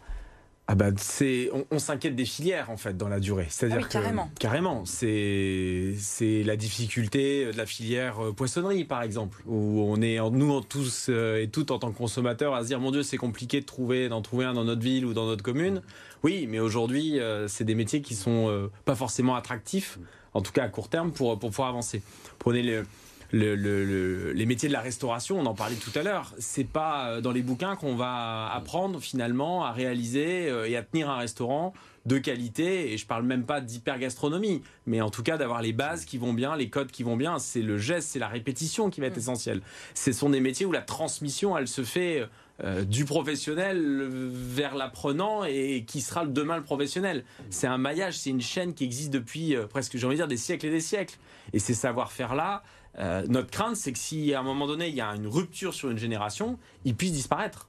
ah 0.67 0.75
bah 0.75 0.91
c'est 0.95 1.49
on, 1.71 1.77
s'inquiète 1.77 2.15
des 2.15 2.23
filières 2.25 2.69
en 2.69 2.77
fait 2.77 2.95
dans 2.95 3.09
la 3.09 3.19
durée. 3.19 3.47
C'est-à-dire 3.49 3.81
ah 3.83 3.87
carrément. 3.89 4.31
carrément, 4.39 4.85
c'est 4.85 5.93
c'est 5.97 6.41
la 6.43 6.55
difficulté 6.55 7.51
de 7.51 7.57
la 7.57 7.65
filière 7.65 8.23
euh, 8.23 8.31
poissonnerie 8.31 8.85
par 8.85 9.01
exemple 9.01 9.41
où 9.45 9.83
on 9.85 10.01
est 10.01 10.19
nous 10.31 10.61
tous 10.61 11.09
et 11.09 11.49
toutes 11.51 11.71
en 11.71 11.79
tant 11.79 11.91
que 11.91 11.97
consommateurs 11.97 12.55
à 12.55 12.61
se 12.61 12.67
dire 12.67 12.79
mon 12.79 12.91
dieu 12.91 13.03
c'est 13.03 13.17
compliqué 13.17 13.59
de 13.59 13.65
trouver 13.65 14.07
d'en 14.07 14.21
trouver 14.21 14.45
un 14.45 14.53
dans 14.53 14.63
notre 14.63 14.81
ville 14.81 15.05
ou 15.05 15.13
dans 15.13 15.25
notre 15.25 15.43
commune. 15.43 15.81
Oui, 16.23 16.47
mais 16.49 16.59
aujourd'hui 16.59 17.19
c'est 17.47 17.65
des 17.65 17.75
métiers 17.75 18.01
qui 18.01 18.15
sont 18.15 18.69
pas 18.85 18.95
forcément 18.95 19.35
attractifs 19.35 19.99
en 20.33 20.41
tout 20.41 20.53
cas 20.53 20.63
à 20.63 20.69
court 20.69 20.87
terme 20.87 21.11
pour 21.11 21.37
pour 21.37 21.49
pouvoir 21.49 21.69
avancer. 21.69 22.01
Prenez 22.39 22.63
le 22.63 22.85
les 23.33 24.45
métiers 24.45 24.69
de 24.69 24.73
la 24.73 24.81
restauration, 24.81 25.39
on 25.39 25.45
en 25.45 25.55
parlait 25.55 25.75
tout 25.75 25.97
à 25.97 26.03
l'heure, 26.03 26.33
c'est 26.37 26.63
pas 26.63 27.07
euh, 27.07 27.21
dans 27.21 27.31
les 27.31 27.41
bouquins 27.41 27.75
qu'on 27.75 27.95
va 27.95 28.51
apprendre 28.53 28.99
finalement 28.99 29.63
à 29.65 29.71
réaliser 29.71 30.49
euh, 30.49 30.69
et 30.69 30.77
à 30.77 30.83
tenir 30.83 31.09
un 31.09 31.17
restaurant 31.17 31.73
de 32.05 32.17
qualité, 32.17 32.91
et 32.91 32.97
je 32.97 33.07
parle 33.07 33.23
même 33.23 33.45
pas 33.45 33.61
d'hypergastronomie, 33.61 34.61
mais 34.85 35.01
en 35.01 35.09
tout 35.09 35.23
cas 35.23 35.37
d'avoir 35.37 35.61
les 35.61 35.73
bases 35.73 36.05
qui 36.05 36.17
vont 36.17 36.33
bien, 36.33 36.55
les 36.55 36.69
codes 36.69 36.91
qui 36.91 37.01
vont 37.01 37.15
bien, 37.15 37.39
c'est 37.39 37.61
le 37.61 37.77
geste, 37.77 38.09
c'est 38.09 38.19
la 38.19 38.27
répétition 38.27 38.89
qui 38.89 39.01
va 39.01 39.07
être 39.07 39.15
mm. 39.15 39.19
essentielle. 39.19 39.61
Ce 39.95 40.11
sont 40.11 40.29
des 40.29 40.41
métiers 40.41 40.65
où 40.65 40.71
la 40.71 40.81
transmission, 40.81 41.57
elle 41.57 41.67
se 41.67 41.83
fait 41.83 42.27
euh, 42.63 42.83
du 42.83 43.05
professionnel 43.05 44.07
vers 44.09 44.75
l'apprenant 44.75 45.43
et 45.43 45.85
qui 45.85 46.01
sera 46.01 46.25
demain 46.25 46.57
le 46.57 46.63
professionnel. 46.63 47.23
C'est 47.49 47.67
un 47.67 47.77
maillage, 47.77 48.17
c'est 48.17 48.29
une 48.29 48.41
chaîne 48.41 48.73
qui 48.73 48.83
existe 48.83 49.11
depuis 49.11 49.55
presque, 49.69 49.97
j'ai 49.97 50.05
envie 50.05 50.15
de 50.15 50.21
dire, 50.21 50.27
des 50.27 50.37
siècles 50.37 50.67
et 50.67 50.71
des 50.71 50.81
siècles. 50.81 51.17
Et 51.53 51.59
ces 51.59 51.73
savoir-faire-là, 51.73 52.63
euh, 52.99 53.23
notre 53.27 53.49
crainte, 53.49 53.75
c'est 53.75 53.91
que 53.91 53.97
si 53.97 54.33
à 54.33 54.39
un 54.39 54.43
moment 54.43 54.67
donné 54.67 54.87
il 54.87 54.95
y 54.95 55.01
a 55.01 55.09
une 55.15 55.27
rupture 55.27 55.73
sur 55.73 55.89
une 55.89 55.97
génération, 55.97 56.59
ils 56.85 56.95
puissent 56.95 57.13
disparaître. 57.13 57.67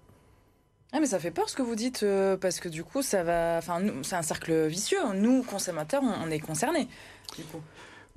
Ah 0.93 1.01
mais 1.01 1.07
ça 1.07 1.19
fait 1.19 1.33
peur 1.33 1.49
ce 1.49 1.57
que 1.57 1.63
vous 1.63 1.75
dites, 1.75 2.03
euh, 2.05 2.37
parce 2.37 2.61
que 2.61 2.69
du 2.69 2.85
coup, 2.85 3.03
ça 3.03 3.25
va. 3.25 3.57
Enfin, 3.59 3.83
c'est 4.03 4.15
un 4.15 4.23
cercle 4.23 4.67
vicieux. 4.67 5.01
Nous, 5.15 5.43
consommateurs, 5.43 6.03
on, 6.05 6.31
est 6.31 6.39
concernés. 6.39 6.89
Du 7.37 7.43
coup. 7.45 7.61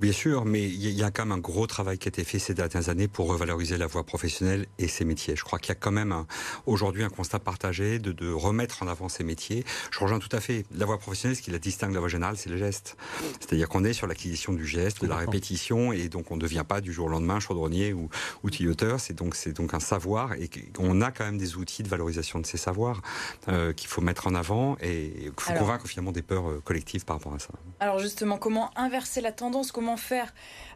Bien 0.00 0.12
sûr, 0.12 0.44
mais 0.44 0.62
il 0.62 0.90
y 0.92 1.02
a 1.02 1.10
quand 1.10 1.26
même 1.26 1.38
un 1.38 1.40
gros 1.40 1.66
travail 1.66 1.98
qui 1.98 2.06
a 2.06 2.10
été 2.10 2.22
fait 2.22 2.38
ces 2.38 2.54
dernières 2.54 2.88
années 2.88 3.08
pour 3.08 3.26
revaloriser 3.26 3.76
la 3.76 3.88
voie 3.88 4.04
professionnelle 4.04 4.66
et 4.78 4.86
ces 4.86 5.04
métiers. 5.04 5.34
Je 5.34 5.42
crois 5.42 5.58
qu'il 5.58 5.70
y 5.70 5.72
a 5.72 5.74
quand 5.74 5.90
même 5.90 6.24
aujourd'hui 6.66 7.02
un 7.02 7.08
constat 7.08 7.40
partagé 7.40 7.98
de, 7.98 8.12
de, 8.12 8.30
remettre 8.30 8.84
en 8.84 8.86
avant 8.86 9.08
ces 9.08 9.24
métiers. 9.24 9.64
Je 9.90 9.98
rejoins 9.98 10.20
tout 10.20 10.28
à 10.30 10.38
fait. 10.38 10.64
La 10.72 10.86
voie 10.86 10.98
professionnelle, 10.98 11.36
ce 11.36 11.42
qui 11.42 11.50
la 11.50 11.58
distingue 11.58 11.90
de 11.90 11.94
la 11.94 12.00
voie 12.00 12.08
générale, 12.08 12.36
c'est 12.36 12.48
le 12.48 12.56
geste. 12.56 12.96
C'est-à-dire 13.40 13.68
qu'on 13.68 13.82
est 13.82 13.92
sur 13.92 14.06
l'acquisition 14.06 14.52
du 14.52 14.64
geste, 14.64 15.02
de 15.02 15.08
la 15.08 15.16
répétition, 15.16 15.92
et 15.92 16.08
donc 16.08 16.30
on 16.30 16.36
ne 16.36 16.40
devient 16.40 16.64
pas 16.66 16.80
du 16.80 16.92
jour 16.92 17.06
au 17.06 17.10
lendemain 17.10 17.40
chaudronnier 17.40 17.92
ou, 17.92 18.08
ou 18.44 18.50
C'est 18.98 19.14
donc, 19.14 19.34
c'est 19.34 19.52
donc 19.52 19.74
un 19.74 19.80
savoir, 19.80 20.34
et 20.34 20.48
on 20.78 21.00
a 21.00 21.10
quand 21.10 21.24
même 21.24 21.38
des 21.38 21.56
outils 21.56 21.82
de 21.82 21.88
valorisation 21.88 22.38
de 22.38 22.46
ces 22.46 22.56
savoirs 22.56 23.02
euh, 23.48 23.72
qu'il 23.72 23.88
faut 23.88 24.00
mettre 24.00 24.28
en 24.28 24.36
avant, 24.36 24.76
et 24.80 25.12
il 25.24 25.32
faut 25.36 25.54
convaincre 25.54 25.88
finalement 25.88 26.12
des 26.12 26.22
peurs 26.22 26.48
euh, 26.48 26.62
collectives 26.64 27.04
par 27.04 27.16
rapport 27.16 27.34
à 27.34 27.40
ça. 27.40 27.50
Alors 27.80 27.98
justement, 27.98 28.38
comment 28.38 28.70
inverser 28.78 29.20
la 29.20 29.32
tendance 29.32 29.72
Comment 29.72 29.87
faire 29.96 30.34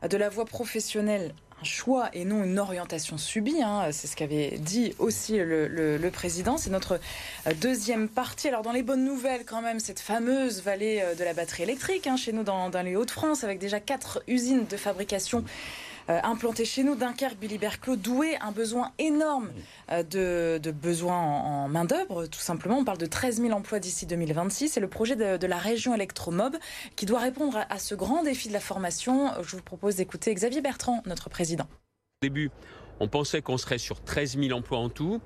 de 0.08 0.16
la 0.16 0.28
voie 0.28 0.44
professionnelle 0.44 1.34
un 1.62 1.64
choix 1.64 2.10
et 2.12 2.24
non 2.24 2.42
une 2.42 2.58
orientation 2.58 3.18
subie. 3.18 3.62
Hein. 3.62 3.88
C'est 3.92 4.08
ce 4.08 4.16
qu'avait 4.16 4.58
dit 4.58 4.94
aussi 4.98 5.38
le, 5.38 6.10
président. 6.12 6.56
C'est 6.56 6.70
notre 6.70 6.98
euh, 7.46 7.54
deuxième 7.60 8.08
partie. 8.08 8.48
Alors 8.48 8.62
dans 8.62 8.72
les 8.72 8.82
bonnes 8.82 9.04
nouvelles 9.04 9.44
quand 9.44 9.62
même, 9.62 9.78
cette 9.78 10.00
fameuse 10.00 10.62
vallée 10.62 11.00
euh, 11.02 11.14
de 11.14 11.24
la 11.24 11.34
batterie 11.34 11.62
électrique 11.62 12.06
hein, 12.06 12.16
chez 12.16 12.32
nous 12.32 12.42
dans, 12.42 12.70
les 12.82 12.96
Hauts-de-France 12.96 13.44
avec 13.44 13.58
déjà 13.58 13.80
quatre 13.80 14.22
usines 14.26 14.66
de 14.66 14.76
fabrication 14.76 15.44
implanté 16.08 16.64
chez 16.64 16.82
nous, 16.84 16.94
Dunkerque, 16.94 17.38
Billy 17.38 17.58
Berclos, 17.58 17.96
doué, 17.96 18.36
un 18.40 18.52
besoin 18.52 18.92
énorme 18.98 19.50
euh, 19.90 20.02
de, 20.02 20.58
de 20.58 20.70
besoins 20.70 21.16
en, 21.16 21.68
main-d'œuvre, 21.68 22.26
tout 22.26 22.40
simplement. 22.40 22.78
On 22.78 22.84
parle 22.84 22.98
de 22.98 23.06
13 23.06 23.40
000 23.40 23.52
emplois 23.52 23.78
d'ici 23.78 24.06
2026. 24.06 24.68
C'est 24.68 24.80
le 24.80 24.88
projet 24.88 25.16
de, 25.16 25.46
la 25.46 25.58
région 25.58 25.94
Electromob 25.94 26.56
qui 26.96 27.06
doit 27.06 27.20
répondre 27.20 27.64
à, 27.68 27.78
ce 27.78 27.94
grand 27.94 28.22
défi 28.22 28.48
de 28.48 28.52
la 28.52 28.60
formation. 28.60 29.30
Je 29.42 29.56
vous 29.56 29.62
propose 29.62 29.96
d'écouter 29.96 30.34
Xavier 30.34 30.60
Bertrand, 30.60 31.02
notre 31.06 31.30
président. 31.30 31.66
Au 32.22 32.26
début, 32.26 32.50
on 33.00 33.08
pensait 33.08 33.42
qu'on 33.42 33.58
serait 33.58 33.78
sur 33.78 34.02
13 34.02 34.38
000 34.38 34.56
emplois 34.56 34.78
en 34.78 34.88
tout. 34.88 35.20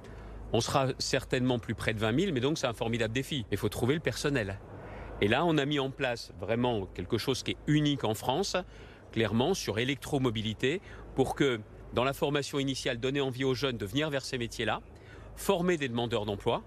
On 0.53 0.61
sera 0.61 0.89
certainement 0.99 1.59
plus 1.59 1.75
près 1.75 1.93
de 1.93 1.99
20 1.99 2.21
000, 2.21 2.33
mais 2.33 2.41
donc 2.41 2.59
c'est 2.59 2.67
un 2.67 2.73
formidable 2.73 3.13
défi. 3.13 3.45
Il 3.51 3.59
faut 3.59 3.69
trouver 3.69 3.95
le 3.95 4.01
personnel. 4.01 4.59
Et 5.21 5.29
là, 5.29 5.45
on 5.45 5.59
a 5.59 5.65
mis 5.65 5.79
en 5.79 5.91
place 5.91 6.33
vraiment 6.41 6.87
quelque 6.95 7.19
chose 7.19 7.43
qui 7.43 7.53
est 7.53 7.57
unique 7.67 8.05
en 8.05 8.15
France, 8.15 8.57
clairement 9.17 9.55
sur 9.55 9.79
électromobilité 9.79 10.83
pour 11.15 11.35
que 11.35 11.59
dans 11.95 12.05
la 12.05 12.13
formation 12.13 12.59
initiale, 12.59 12.99
donner 12.99 13.23
envie 13.23 13.45
aux 13.45 13.55
jeunes 13.55 13.79
de 13.79 13.87
venir 13.87 14.11
vers 14.11 14.23
ces 14.23 14.37
métiers-là, 14.37 14.83
former 15.37 15.79
des 15.79 15.89
demandeurs 15.89 16.27
d'emploi, 16.27 16.63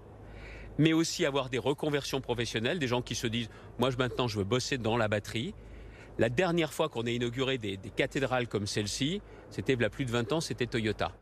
mais 0.76 0.92
aussi 0.92 1.24
avoir 1.24 1.48
des 1.48 1.58
reconversions 1.58 2.20
professionnelles, 2.20 2.80
des 2.80 2.88
gens 2.88 3.02
qui 3.02 3.14
se 3.14 3.28
disent 3.28 3.50
moi 3.78 3.90
maintenant 3.96 4.26
je 4.26 4.38
veux 4.38 4.44
bosser 4.44 4.78
dans 4.78 4.96
la 4.96 5.06
batterie. 5.06 5.54
La 6.18 6.28
dernière 6.28 6.72
fois 6.72 6.88
qu'on 6.88 7.06
a 7.06 7.10
inauguré 7.10 7.56
des, 7.56 7.78
cathédrales 7.94 8.48
comme 8.48 8.66
celle-ci, 8.66 9.22
c'était 9.50 9.74
il 9.74 9.80
y 9.80 9.84
a 9.84 9.90
plus 9.90 10.04
de 10.04 10.10
20 10.10 10.32
ans, 10.32 10.40
c'était 10.40 10.66
Toyota. 10.66 11.12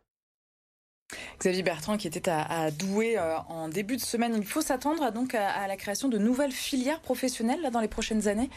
Xavier 1.38 1.62
Bertrand 1.62 1.98
qui 1.98 2.06
était 2.06 2.30
à, 2.30 2.70
Douai 2.70 3.18
euh, 3.18 3.36
en 3.48 3.68
début 3.68 3.96
de 3.96 4.02
semaine. 4.02 4.34
Il 4.34 4.46
faut 4.46 4.62
s'attendre 4.62 5.12
donc 5.12 5.34
à, 5.34 5.50
à, 5.50 5.68
la 5.68 5.76
création 5.76 6.08
de 6.08 6.16
nouvelles 6.16 6.52
filières 6.52 7.00
professionnelles 7.00 7.60
là, 7.60 7.68
dans 7.68 7.80
les 7.80 7.88
prochaines 7.88 8.28
années 8.28 8.48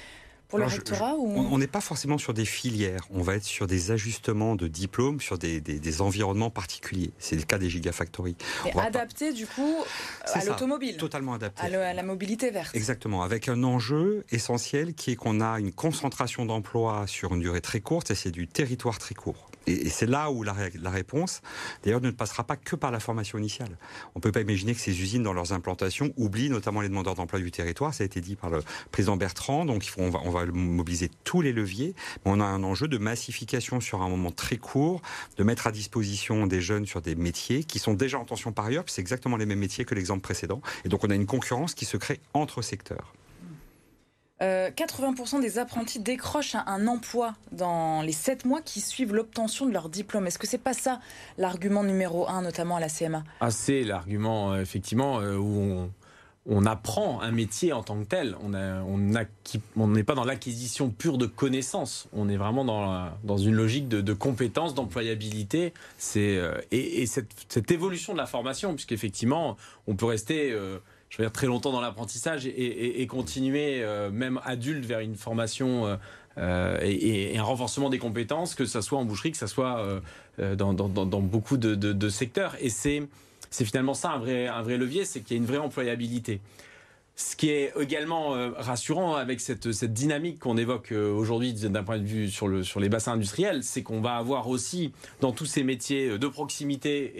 on 0.53 1.58
n'est 1.58 1.67
pas 1.67 1.81
forcément 1.81 2.17
sur 2.17 2.34
des 2.34 2.46
filières, 2.46 3.08
on 3.12 3.22
va 3.22 3.36
être 3.36 3.43
sur 3.43 3.67
des 3.67 3.91
ajustements 3.91 4.55
de 4.55 4.67
diplômes, 4.67 5.22
sur 5.22 5.38
des, 5.38 6.01
environnements 6.01 6.50
particuliers. 6.50 7.12
C'est 7.20 7.36
le 7.36 7.43
cas 7.43 7.58
des 7.58 7.70
gigafactories. 7.70 8.36
adapté 8.77 9.34
du 9.34 9.46
coup 9.46 9.77
à 10.25 10.43
l'automobile. 10.46 10.98
Totalement 10.98 11.34
adapté. 11.34 11.62
À, 11.63 11.93
la 11.93 12.03
mobilité 12.03 12.50
verte. 12.50 12.75
Exactement, 12.75 13.24
avec 13.24 13.48
un 13.50 13.63
enjeu 13.63 14.25
essentiel 14.31 14.93
qui 14.93 15.12
est 15.12 15.15
qu'on 15.15 15.41
a 15.41 15.60
une 15.60 15.74
concentration 15.74 16.46
d'emplois 16.46 17.05
sur 17.08 17.34
une 17.34 17.41
durée 17.41 17.62
très 17.62 17.81
courte 17.81 18.12
et 18.12 18.15
c'est 18.15 18.31
du 18.31 18.48
territoire 18.48 18.98
très 18.98 19.15
court. 19.15 19.50
Et, 19.68 19.90
c'est 19.90 20.05
là 20.05 20.31
où 20.31 20.44
la, 20.44 20.53
réponse, 20.53 21.42
d'ailleurs, 21.83 22.01
ne 22.01 22.12
passera 22.12 22.44
pas 22.44 22.55
que 22.55 22.75
par 22.75 22.92
la 22.92 23.00
formation 23.00 23.38
initiale. 23.38 23.77
On 24.16 24.20
ne 24.20 24.22
peut 24.22 24.31
pas 24.31 24.42
imaginer 24.42 24.74
que 24.74 24.79
ces 24.79 25.01
usines, 25.01 25.24
dans 25.24 25.33
leurs 25.33 25.53
implantations, 25.53 26.12
oublient 26.18 26.50
notamment 26.50 26.81
les 26.81 26.90
demandeurs 26.90 27.16
d'emploi 27.16 27.40
du 27.40 27.51
territoire. 27.51 27.94
Ça 27.94 28.03
a 28.03 28.05
été 28.05 28.22
dit 28.22 28.36
par 28.36 28.50
le 28.50 28.64
président 28.92 29.18
Bertrand. 29.18 29.66
Donc, 29.66 29.86
on 29.98 30.09
va, 30.09 30.20
on 30.24 30.31
va 30.31 30.46
mobiliser 30.46 31.09
tous 31.24 31.42
les 31.42 31.53
leviers. 31.53 31.94
Mais 32.25 32.31
on 32.31 32.40
a 32.40 32.46
un 32.46 32.64
enjeu 32.64 32.88
de 32.88 32.98
massification 32.98 33.79
sur 33.79 34.01
un 34.01 34.09
moment 34.09 34.31
très 34.31 34.57
court, 34.57 35.01
de 35.38 35.44
mettre 35.44 35.68
à 35.68 35.72
disposition 35.72 36.48
des 36.48 36.62
jeunes 36.62 36.86
sur 36.86 37.01
des 37.01 37.16
métiers 37.16 37.64
qui 37.64 37.79
sont 37.79 37.94
déjà 37.94 38.20
en 38.20 38.25
tension 38.25 38.51
par 38.51 38.66
ailleurs. 38.66 38.86
C'est 38.88 39.01
exactement 39.01 39.38
les 39.38 39.46
mêmes 39.46 39.59
métiers 39.59 39.86
que 39.86 39.96
l'exemple 39.96 40.22
précédent. 40.22 40.62
Et 40.86 40.90
donc, 40.90 41.03
on 41.03 41.09
a 41.09 41.16
une 41.16 41.25
concurrence 41.25 41.74
qui 41.74 41.86
se 41.86 41.98
crée 41.98 42.20
entre 42.33 42.62
secteurs. 42.62 43.14
80% 44.42 45.38
euh, 45.38 45.42
des 45.42 45.60
apprentis 45.60 46.00
décrochent 46.00 46.56
un, 46.56 46.88
emploi 46.88 47.36
dans 47.51 48.01
les 48.01 48.12
7 48.12 48.46
mois 48.46 48.62
qui 48.62 48.82
suivent 48.82 49.14
l'obtention 49.14 49.68
de 49.68 49.72
leur 49.72 49.90
diplôme. 49.90 50.25
Est-ce 50.25 50.40
que 50.40 50.48
c'est 50.48 50.58
pas 50.58 50.74
ça 50.74 51.00
l'argument 51.38 51.84
numéro 51.84 52.27
1, 52.27 52.42
notamment 52.42 52.77
à 52.77 52.80
la 52.80 52.90
CMA 52.90 53.24
ah, 53.40 53.51
C'est 53.51 53.84
l'argument, 53.84 54.54
euh, 54.54 54.62
effectivement, 54.62 55.20
euh, 55.20 55.36
où 55.36 55.90
on, 56.48 56.66
apprend 56.66 57.22
un 57.22 57.32
métier 57.32 57.72
en 57.72 57.84
tant 57.84 58.00
que 58.00 58.06
tel. 58.06 58.36
On 58.42 59.88
n'est 59.88 60.04
pas 60.04 60.16
dans 60.16 60.25
l'acquisition 60.25 60.90
pure 60.90 61.20
de 61.20 61.27
connaissances. 61.27 62.08
On 62.12 62.27
est 62.27 62.38
vraiment 62.38 62.66
dans, 62.66 63.10
dans 63.24 63.38
une 63.38 63.54
logique 63.54 63.88
de, 63.88 64.14
compétences, 64.14 64.74
d'employabilité. 64.74 65.74
Et, 66.16 67.06
cette, 67.06 67.72
évolution 67.72 68.14
de 68.14 68.18
la 68.18 68.25
formation, 68.25 68.74
puisqu'effectivement, 68.74 69.56
on 69.86 69.96
peut 69.96 70.08
rester 70.08 70.56
je 71.12 71.18
veux 71.18 71.26
dire, 71.26 71.32
très 71.32 71.48
longtemps 71.48 71.74
dans 71.74 71.82
l'apprentissage 71.82 72.48
et, 72.48 73.06
continuer, 73.08 73.84
euh, 73.84 74.10
même 74.10 74.40
adulte, 74.46 74.86
vers 74.86 75.02
une 75.02 75.16
formation 75.16 75.86
euh, 75.86 75.98
euh, 76.38 76.80
et, 76.82 77.38
un 77.38 77.44
renforcement 77.44 77.90
des 77.90 78.00
compétences, 78.00 78.56
que 78.56 78.66
ce 78.66 78.80
soit 78.80 78.98
en 78.98 79.04
boucherie, 79.04 79.32
que 79.32 79.38
ce 79.38 79.48
soit 79.48 79.86
dans, 80.40 80.74
beaucoup 80.74 81.58
de, 81.58 82.10
secteurs. 82.10 82.56
Et 82.62 82.70
c'est 82.70 83.10
finalement 83.52 83.94
ça 83.94 84.12
un 84.12 84.20
vrai, 84.20 84.48
un 84.48 84.62
vrai 84.62 84.78
levier, 84.78 85.04
c'est 85.04 85.20
qu'il 85.20 85.36
y 85.36 85.40
a 85.40 85.42
une 85.42 85.48
vraie 85.48 85.58
employabilité. 85.58 86.40
Ce 87.18 87.36
qui 87.36 87.50
est 87.50 87.74
également 87.78 88.30
rassurant 88.56 89.16
avec 89.16 89.42
cette, 89.42 89.68
dynamique 89.68 90.40
qu'on 90.40 90.56
évoque 90.56 90.94
aujourd'hui 90.94 91.52
d'un 91.52 91.84
point 91.84 92.00
de 92.00 92.06
vue 92.06 92.30
sur, 92.30 92.48
le, 92.48 92.64
sur 92.64 92.80
les 92.80 92.88
bassins 92.88 93.12
industriels, 93.12 93.66
c'est 93.66 93.84
qu'on 93.84 94.00
va 94.00 94.16
avoir 94.16 94.48
aussi 94.48 94.94
dans 95.20 95.34
tous 95.34 95.46
ces 95.46 95.64
métiers 95.64 96.18
de 96.18 96.28
proximité 96.28 97.12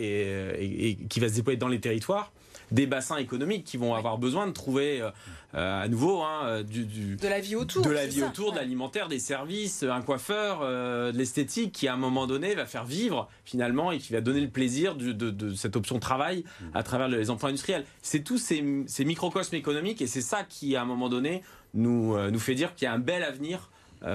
et, 0.62 0.96
qui 1.10 1.20
va 1.20 1.28
se 1.28 1.34
déployer 1.34 1.58
dans 1.58 1.68
les 1.68 1.82
territoires, 1.82 2.32
des 2.72 2.88
bassins 2.88 3.18
économiques 3.18 3.66
qui 3.66 3.78
vont 3.78 3.94
avoir 3.94 4.18
besoin 4.18 4.48
de 4.48 4.52
trouver 4.52 5.02
euh, 5.02 5.10
euh, 5.56 5.84
à 5.84 5.88
nouveau 5.88 6.22
hein, 6.22 6.42
euh, 6.46 6.64
du, 6.64 6.86
de 7.18 7.28
la 7.28 7.40
vie 7.40 7.56
autour, 7.56 7.84
de 7.84 7.90
la 7.90 8.08
vie 8.08 8.24
autour, 8.24 8.54
de 8.54 8.58
l'alimentaire, 8.58 9.08
des 9.08 9.20
services, 9.20 9.84
un 9.84 10.02
coiffeur, 10.02 10.62
de 10.62 11.18
l'esthétique 11.18 11.74
qui 11.74 11.88
à 11.88 11.94
un 11.94 11.98
moment 11.98 12.28
donné 12.28 12.56
va 12.56 12.66
faire 12.66 12.86
vivre 12.86 13.30
finalement 13.46 13.92
et 13.92 13.98
qui 13.98 14.14
va 14.14 14.22
donner 14.22 14.42
le 14.42 14.50
plaisir 14.50 14.96
de, 14.96 15.54
cette 15.56 15.76
option 15.76 16.00
travail 16.00 16.44
mmh. 16.44 16.66
à 16.74 16.84
travers 16.84 17.08
les 17.08 17.30
emplois 17.30 17.50
industriels. 17.50 17.86
C'est 18.02 18.24
tous 18.24 18.38
ces, 18.38 18.62
microcosmes 19.04 19.56
économiques 19.56 20.02
et 20.02 20.08
c'est 20.08 20.22
ça 20.22 20.44
qui 20.44 20.76
à 20.76 20.82
un 20.82 20.86
moment 20.86 21.10
donné 21.10 21.44
nous, 21.74 22.18
nous 22.30 22.40
fait 22.40 22.56
dire 22.56 22.76
qu'il 22.76 22.86
y 22.86 22.90
a 22.90 22.94
un 22.94 23.00
bel 23.00 23.24
avenir 23.24 23.71
euh, 23.71 23.71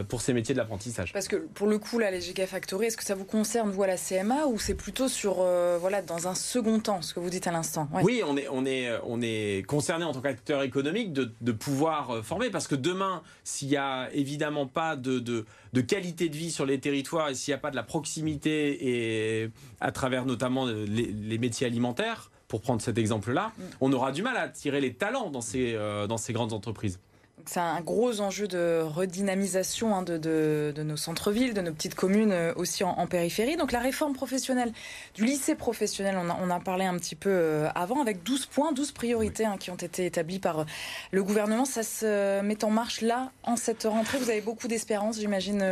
pour 0.08 0.20
ces 0.20 0.32
métiers 0.32 0.54
de 0.54 0.58
l'apprentissage. 0.58 1.12
Parce 1.12 1.28
que 1.28 1.36
pour 1.36 1.66
le 1.66 1.78
coup, 1.78 1.98
là, 1.98 2.10
les 2.10 2.20
Gigafactories, 2.20 2.86
est-ce 2.86 2.96
que 2.96 3.04
ça 3.04 3.14
vous 3.14 3.24
concerne, 3.24 3.70
vous, 3.70 3.82
à 3.82 3.86
la 3.86 3.96
CMA, 3.96 4.46
ou 4.46 4.58
c'est 4.58 4.74
plutôt 4.74 5.08
sur, 5.08 5.36
euh, 5.40 5.78
voilà, 5.80 6.02
dans 6.02 6.28
un 6.28 6.34
second 6.34 6.80
temps, 6.80 7.02
ce 7.02 7.14
que 7.14 7.20
vous 7.20 7.30
dites 7.30 7.46
à 7.46 7.52
l'instant? 7.52 7.88
Oui, 8.02 8.22
on 8.26 8.36
est, 8.36 8.48
on, 8.48 8.64
est, 8.64 8.90
on 9.04 9.20
est 9.22 9.66
concerné 9.66 10.04
en 10.04 10.12
tant 10.12 10.20
qu'acteur 10.20 10.62
économique 10.62 11.12
de, 11.12 11.32
de, 11.40 11.52
pouvoir 11.52 12.10
euh, 12.10 12.22
former, 12.22 12.50
parce 12.50 12.66
que 12.66 12.74
demain, 12.74 13.22
s'il 13.44 13.68
n'y 13.68 13.76
a 13.76 14.08
évidemment 14.12 14.66
pas 14.66 14.96
de, 14.96 15.18
de, 15.18 15.44
de, 15.72 15.80
qualité 15.80 16.28
de 16.28 16.36
vie 16.36 16.50
sur 16.50 16.66
les 16.66 16.80
territoires 16.80 17.28
et 17.28 17.34
s'il 17.34 17.52
n'y 17.52 17.56
a 17.56 17.60
pas 17.60 17.70
de 17.70 17.76
la 17.76 17.82
proximité 17.82 18.88
et 18.88 19.50
à 19.80 19.92
travers 19.92 20.26
notamment 20.26 20.66
les, 20.66 21.06
les 21.06 21.38
métiers 21.38 21.66
alimentaires, 21.66 22.30
pour 22.48 22.60
prendre 22.60 22.80
cet 22.80 22.96
exemple-là, 22.96 23.52
mm. 23.56 23.62
on 23.80 23.92
aura 23.92 24.12
du 24.12 24.22
mal 24.22 24.36
à 24.36 24.42
attirer 24.42 24.80
les 24.80 24.94
talents 24.94 25.30
dans 25.30 25.40
ces, 25.40 25.76
dans 26.08 26.16
ces 26.16 26.32
grandes 26.32 26.52
entreprises 26.52 27.00
c'est 27.48 27.60
un 27.60 27.80
gros 27.80 28.20
enjeu 28.20 28.48
de 28.48 28.82
redynamisation 28.82 29.94
hein, 29.94 30.02
de, 30.02 30.74
nos 30.82 30.96
centres-villes, 30.96 31.54
de 31.54 31.60
nos 31.60 31.72
petites 31.72 31.94
communes 31.94 32.32
euh, 32.32 32.52
aussi 32.56 32.82
en, 32.82 33.06
périphérie. 33.06 33.56
Donc 33.56 33.72
la 33.72 33.78
réforme 33.78 34.14
professionnelle 34.14 34.72
du 35.14 35.24
lycée 35.24 35.54
professionnel, 35.54 36.16
on, 36.18 36.28
en 36.28 36.50
a 36.50 36.60
parlé 36.60 36.84
un 36.84 36.96
petit 36.96 37.14
peu 37.14 37.30
euh, 37.30 37.68
avant, 37.74 38.02
avec 38.02 38.24
12 38.24 38.46
points, 38.46 38.72
12 38.72 38.92
priorités 38.92 39.44
hein, 39.44 39.56
qui 39.58 39.70
ont 39.70 39.76
été 39.76 40.06
établies 40.06 40.40
par 40.40 40.60
euh, 40.60 40.64
le 41.12 41.22
gouvernement. 41.22 41.64
Ça 41.64 41.84
se 41.84 42.40
met 42.42 42.64
en 42.64 42.70
marche 42.70 43.00
là, 43.00 43.30
en 43.44 43.56
cette 43.56 43.84
rentrée. 43.84 44.18
Vous 44.18 44.30
avez 44.30 44.40
beaucoup 44.40 44.66
d'espérance, 44.66 45.18
j'imagine, 45.18 45.64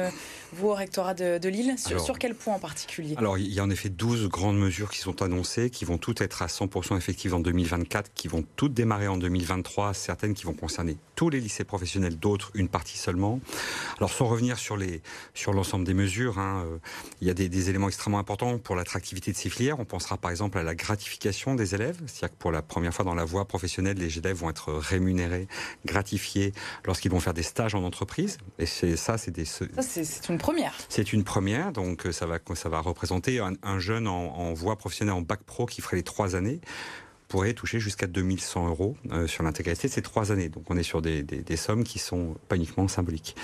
vous, 0.53 0.69
au 0.69 0.75
rectorat 0.75 1.15
de, 1.15 1.49
Lille. 1.49 1.75
Sur, 1.77 2.01
sur, 2.01 2.19
quel 2.19 2.35
point 2.35 2.55
en 2.55 2.59
particulier? 2.59 3.17
Alors, 3.19 3.37
il 3.37 3.53
y 3.53 3.61
a 3.61 3.65
en 3.65 3.71
effet 3.71 3.89
12 3.89 4.29
grandes 4.29 4.59
mesures 4.59 4.91
qui 4.91 4.99
sont 4.99 5.23
annoncées, 5.23 5.71
qui 5.71 5.85
vont 5.85 5.99
toutes 5.99 6.21
être 6.21 6.43
à 6.43 6.47
100% 6.47 6.97
effectives 6.97 7.35
en 7.35 7.41
2024, 7.41 8.13
qui 8.15 8.29
vont 8.29 8.45
toutes 8.57 8.75
démarrer 8.75 9.09
en 9.09 9.17
2023, 9.17 9.93
certaines 9.95 10.35
qui 10.35 10.45
vont 10.45 10.55
concerner 10.55 10.97
tous 11.17 11.31
les 11.31 11.41
lycées 11.41 11.64
lycées 11.65 11.75
professionnels, 11.75 12.19
d'autres 12.19 12.51
une 12.55 12.69
partie 12.69 12.99
seulement. 12.99 13.41
Alors 13.99 14.11
sans 14.11 14.27
revenir 14.27 14.59
sur 14.59 14.77
les 14.77 15.03
sur 15.35 15.53
l'ensemble 15.53 15.85
des 15.85 15.95
mesures, 15.95 16.39
hein, 16.39 16.65
euh, 16.67 16.79
il 17.21 17.27
y 17.27 17.31
a 17.31 17.35
des, 17.35 17.49
des, 17.49 17.71
éléments 17.71 17.89
extrêmement 17.89 18.19
importants 18.19 18.59
pour 18.59 18.77
l'attractivité 18.77 19.33
de 19.33 19.37
ces 19.37 19.51
filières. 19.51 19.81
On 19.81 19.85
pensera 19.85 20.17
par 20.17 20.31
exemple 20.31 20.59
à 20.59 20.63
la 20.63 20.75
gratification 20.75 21.55
des 21.55 21.75
élèves, 21.75 21.99
c'est-à-dire 22.07 22.37
que 22.37 22.41
pour 22.41 22.53
la 22.53 22.63
première 22.63 22.95
fois 22.95 23.05
dans 23.05 23.15
la 23.15 23.25
voie 23.25 23.47
professionnelle, 23.47 23.97
les 23.97 24.19
élèves 24.19 24.37
vont 24.37 24.51
être 24.51 24.73
rémunérés, 24.73 25.49
gratifiés 25.85 26.53
lorsqu'ils 26.85 27.11
vont 27.11 27.21
faire 27.21 27.35
des 27.35 27.43
stages 27.43 27.75
en 27.75 27.83
entreprise. 27.85 28.39
Et 28.59 28.67
c'est 28.67 28.97
ça, 28.97 29.19
c'est 29.19 29.31
des 29.31 29.45
ça 29.45 29.65
c'est 29.83 30.29
une 30.29 30.39
première. 30.39 30.75
C'est 30.89 31.13
une 31.13 31.25
première, 31.25 31.73
donc 31.73 32.07
ça 32.13 32.27
va 32.27 32.39
ça 32.55 32.69
va 32.69 32.81
représenter 32.81 33.41
un, 33.41 33.55
un 33.63 33.79
jeune 33.79 34.07
en, 34.07 34.37
en 34.37 34.53
voie 34.53 34.77
professionnelle 34.77 35.15
en 35.15 35.23
bac 35.23 35.43
pro 35.45 35.67
qui 35.67 35.81
ferait 35.81 35.97
les 35.97 36.03
trois 36.03 36.37
années 36.37 36.61
pourrait 37.29 37.55
toucher 37.55 37.81
jusqu'à 37.81 38.07
2100 38.07 38.69
euros 38.69 38.97
euh, 39.11 39.27
sur 39.27 39.43
l'intégralité 39.43 39.89
de 39.89 39.93
ces 39.93 40.03
trois 40.03 40.33
années. 40.33 40.49
Donc 40.49 40.65
on 40.71 40.77
est 40.77 40.83
sur 40.83 41.03
des, 41.03 41.23
des, 41.23 41.57
sommes 41.57 41.85
qui 41.85 41.99
sont 41.99 42.37
pas 42.49 42.57
uniquement 42.57 42.87
symboliques. 42.89 43.37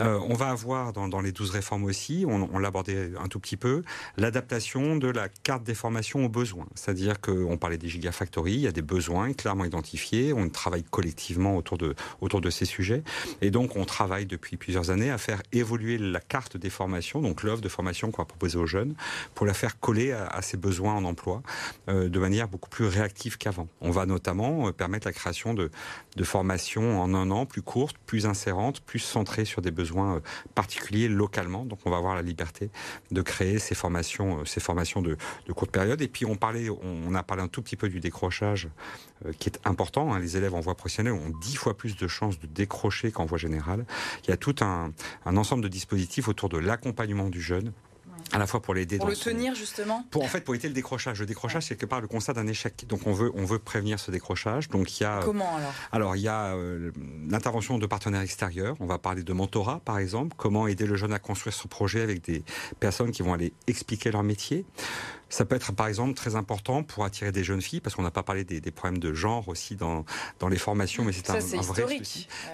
Euh, 0.00 0.18
on 0.28 0.34
va 0.34 0.48
avoir 0.48 0.92
dans, 0.92 1.08
dans, 1.08 1.20
les 1.20 1.32
12 1.32 1.50
réformes 1.50 1.84
aussi, 1.84 2.24
on, 2.26 2.48
on 2.52 2.58
l'a 2.58 2.68
abordé 2.68 3.12
un 3.20 3.28
tout 3.28 3.40
petit 3.40 3.56
peu, 3.56 3.82
l'adaptation 4.16 4.96
de 4.96 5.08
la 5.08 5.28
carte 5.28 5.64
des 5.64 5.74
formations 5.74 6.24
aux 6.24 6.28
besoins. 6.28 6.66
C'est-à-dire 6.74 7.20
qu'on 7.20 7.56
parlait 7.58 7.78
des 7.78 7.88
gigafactories, 7.88 8.54
il 8.54 8.60
y 8.60 8.66
a 8.66 8.72
des 8.72 8.82
besoins 8.82 9.32
clairement 9.32 9.64
identifiés, 9.64 10.32
on 10.32 10.48
travaille 10.48 10.84
collectivement 10.84 11.56
autour 11.56 11.78
de, 11.78 11.94
autour 12.20 12.40
de 12.40 12.50
ces 12.50 12.64
sujets. 12.64 13.02
Et 13.42 13.50
donc 13.50 13.76
on 13.76 13.84
travaille 13.84 14.26
depuis 14.26 14.56
plusieurs 14.56 14.90
années 14.90 15.10
à 15.10 15.18
faire 15.18 15.42
évoluer 15.52 15.98
la 15.98 16.20
carte 16.20 16.56
des 16.56 16.70
formations, 16.70 17.20
donc 17.20 17.42
l'offre 17.42 17.62
de 17.62 17.68
formation 17.68 18.10
qu'on 18.10 18.22
va 18.22 18.26
proposer 18.26 18.58
aux 18.58 18.66
jeunes, 18.66 18.94
pour 19.34 19.46
la 19.46 19.54
faire 19.54 19.78
coller 19.80 20.12
à, 20.12 20.26
à 20.26 20.42
ces 20.42 20.56
besoins 20.56 20.94
en 20.94 21.04
emploi 21.04 21.42
euh, 21.88 22.08
de 22.08 22.18
manière 22.18 22.48
beaucoup 22.48 22.70
plus 22.70 22.86
réactive 22.86 23.17
qu'avant. 23.18 23.68
On 23.80 23.90
va 23.90 24.06
notamment 24.06 24.68
euh, 24.68 24.72
permettre 24.72 25.06
la 25.06 25.12
création 25.12 25.54
de, 25.54 25.70
de 26.16 26.24
formations 26.24 27.00
en 27.00 27.14
un 27.14 27.30
an 27.30 27.46
plus 27.46 27.62
courtes, 27.62 27.96
plus 28.06 28.26
insérantes, 28.26 28.80
plus 28.80 29.00
centrées 29.00 29.44
sur 29.44 29.62
des 29.62 29.70
besoins 29.70 30.16
euh, 30.16 30.20
particuliers 30.54 31.08
localement. 31.08 31.64
Donc 31.64 31.80
on 31.84 31.90
va 31.90 31.96
avoir 31.96 32.14
la 32.14 32.22
liberté 32.22 32.70
de 33.10 33.22
créer 33.22 33.58
ces 33.58 33.74
formations, 33.74 34.40
euh, 34.40 34.44
ces 34.44 34.60
formations 34.60 35.02
de, 35.02 35.16
de 35.46 35.52
courte 35.52 35.70
période. 35.70 36.00
Et 36.00 36.08
puis 36.08 36.24
on 36.24 36.36
parlait, 36.36 36.68
on 36.70 37.14
a 37.14 37.22
parlé 37.22 37.42
un 37.42 37.48
tout 37.48 37.62
petit 37.62 37.76
peu 37.76 37.88
du 37.88 38.00
décrochage 38.00 38.68
qui 39.38 39.48
est 39.48 39.58
important. 39.64 40.12
Hein. 40.12 40.20
Les 40.20 40.36
élèves 40.36 40.54
en 40.54 40.60
voie 40.60 40.76
professionnelle 40.76 41.12
ont 41.12 41.32
dix 41.40 41.56
fois 41.56 41.76
plus 41.76 41.96
de 41.96 42.06
chances 42.06 42.38
de 42.38 42.46
décrocher 42.46 43.10
qu'en 43.10 43.24
voie 43.24 43.38
générale. 43.38 43.84
Il 44.24 44.30
y 44.30 44.32
a 44.32 44.36
tout 44.36 44.54
un, 44.60 44.92
un 45.26 45.36
ensemble 45.36 45.62
de 45.62 45.68
dispositifs 45.68 46.28
autour 46.28 46.48
de 46.48 46.58
l'accompagnement 46.58 47.28
du 47.28 47.40
jeune 47.40 47.72
à 48.32 48.38
la 48.38 48.46
fois 48.46 48.60
pour 48.60 48.74
l'aider 48.74 48.98
pour 48.98 49.08
le 49.08 49.16
tenir 49.16 49.54
justement 49.54 50.04
pour 50.10 50.22
en 50.22 50.26
fait 50.26 50.42
pour 50.42 50.54
éviter 50.54 50.68
le 50.68 50.74
décrochage. 50.74 51.20
Le 51.20 51.26
décrochage 51.26 51.64
c'est 51.64 51.76
quelque 51.76 51.88
part 51.88 52.00
le 52.00 52.08
constat 52.08 52.32
d'un 52.34 52.46
échec. 52.46 52.86
Donc 52.88 53.06
on 53.06 53.12
veut 53.12 53.30
on 53.34 53.44
veut 53.44 53.58
prévenir 53.58 53.98
ce 53.98 54.10
décrochage. 54.10 54.68
Donc 54.68 54.98
il 54.98 55.02
y 55.02 55.06
a 55.06 55.20
comment 55.22 55.56
alors? 55.56 55.74
alors 55.92 56.16
il 56.16 56.22
y 56.22 56.28
a 56.28 56.54
euh, 56.54 56.90
l'intervention 57.28 57.78
de 57.78 57.86
partenaires 57.86 58.20
extérieurs. 58.20 58.76
On 58.80 58.86
va 58.86 58.98
parler 58.98 59.22
de 59.22 59.32
mentorat 59.32 59.80
par 59.84 59.98
exemple. 59.98 60.34
Comment 60.36 60.66
aider 60.66 60.86
le 60.86 60.96
jeune 60.96 61.12
à 61.12 61.18
construire 61.18 61.54
ce 61.54 61.68
projet 61.68 62.02
avec 62.02 62.22
des 62.22 62.44
personnes 62.80 63.10
qui 63.10 63.22
vont 63.22 63.32
aller 63.32 63.52
expliquer 63.66 64.10
leur 64.10 64.22
métier 64.22 64.64
ça 65.28 65.44
peut 65.44 65.56
être 65.56 65.72
par 65.72 65.88
exemple 65.88 66.14
très 66.14 66.36
important 66.36 66.82
pour 66.82 67.04
attirer 67.04 67.32
des 67.32 67.44
jeunes 67.44 67.60
filles, 67.60 67.80
parce 67.80 67.94
qu'on 67.94 68.02
n'a 68.02 68.10
pas 68.10 68.22
parlé 68.22 68.44
des, 68.44 68.60
des, 68.60 68.70
problèmes 68.70 68.98
de 68.98 69.12
genre 69.12 69.48
aussi 69.48 69.76
dans, 69.76 70.04
dans 70.38 70.48
les 70.48 70.58
formations, 70.58 71.04
mais 71.04 71.12
c'est 71.12 71.30
un, 71.30 71.34
un, 71.34 71.62
vrai. 71.62 71.82
Euh, 71.82 72.04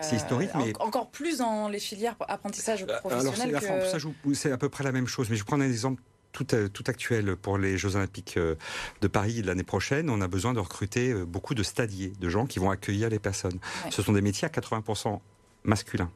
c'est 0.01 0.17
historique, 0.17 0.51
mais 0.57 0.73
encore 0.81 1.11
plus 1.11 1.39
dans 1.39 1.69
les 1.69 1.79
filières 1.79 2.17
apprentissage 2.29 2.87
professionnel. 2.87 3.57
Alors, 3.57 4.13
que... 4.25 4.35
c'est 4.35 4.53
à 4.53 4.59
peu 4.59 4.69
près 4.69 4.85
la 4.85 4.93
même 4.93 5.07
chose, 5.07 5.31
mais 5.31 5.37
je 5.37 5.45
prends 5.45 5.61
un 5.61 5.67
exemple 5.67 6.03
tout, 6.33 6.45
tout, 6.45 6.85
actuel 6.89 7.37
pour 7.37 7.59
les 7.59 7.79
Jeux 7.79 7.95
Olympiques 7.95 8.37
euh, 8.37 8.57
de 9.01 9.09
Paris 9.09 9.41
l'année 9.43 9.63
prochaine. 9.63 10.11
On 10.11 10.21
a 10.21 10.27
besoin 10.27 10.53
de 10.53 10.59
recruter 10.59 11.13
euh, 11.13 11.25
beaucoup 11.25 11.55
de 11.55 11.63
stadiers, 11.63 12.13
de 12.19 12.29
gens 12.29 12.47
qui 12.47 12.59
vont 12.59 12.71
accueillir 12.71 13.09
les 13.09 13.21
personnes. 13.21 13.61
Ouais. 13.85 13.91
Ce 13.93 14.03
sont 14.03 14.13
des 14.13 14.21
métiers 14.21 14.47
à 14.47 14.51
80% 14.51 15.21
masculins. 15.63 16.11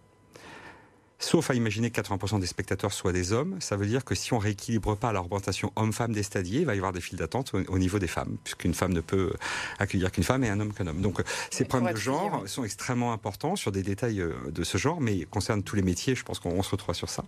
Sauf 1.21 1.51
à 1.51 1.55
imaginer 1.55 1.91
que 1.91 2.01
80% 2.01 2.39
des 2.39 2.47
spectateurs 2.47 2.93
soient 2.93 3.13
des 3.13 3.33
hommes, 3.33 3.57
ça 3.61 3.77
veut 3.77 3.87
dire 3.87 4.05
que 4.05 4.15
si 4.15 4.33
on 4.33 4.39
rééquilibre 4.39 4.97
pas 4.97 5.13
l'augmentation 5.13 5.73
homme-femme 5.75 6.13
des 6.13 6.23
stadiers, 6.23 6.61
il 6.61 6.67
va 6.67 6.75
y 6.75 6.79
avoir 6.79 6.93
des 6.93 7.01
files 7.01 7.19
d'attente 7.19 7.53
au, 7.55 7.61
au, 7.73 7.79
niveau 7.79 7.99
des 7.99 8.07
femmes, 8.07 8.37
puisqu'une 8.45 8.73
femme 8.73 8.93
ne 8.93 9.01
peut 9.01 9.33
accueillir 9.81 10.13
qu'une 10.13 10.23
femme 10.23 10.45
et 10.45 10.49
un 10.49 10.61
homme 10.61 10.73
qu'un 10.73 10.87
homme. 10.87 11.01
Donc 11.01 11.21
ces 11.51 11.65
problèmes 11.65 11.93
de 11.95 11.99
genre 11.99 12.45
sont 12.47 12.63
extrêmement 12.63 13.13
importants 13.13 13.57
sur 13.57 13.73
des 13.73 13.83
détails 13.83 14.21
euh, 14.21 14.33
de 14.51 14.63
ce 14.63 14.79
genre, 14.79 15.01
mais 15.01 15.25
concernent 15.25 15.65
tous 15.65 15.75
les 15.75 15.83
métiers, 15.83 16.15
je 16.15 16.23
pense 16.23 16.39
qu'on 16.39 16.63
se 16.63 16.71
retrouve 16.71 16.95
sur 16.95 17.09
ça. 17.09 17.25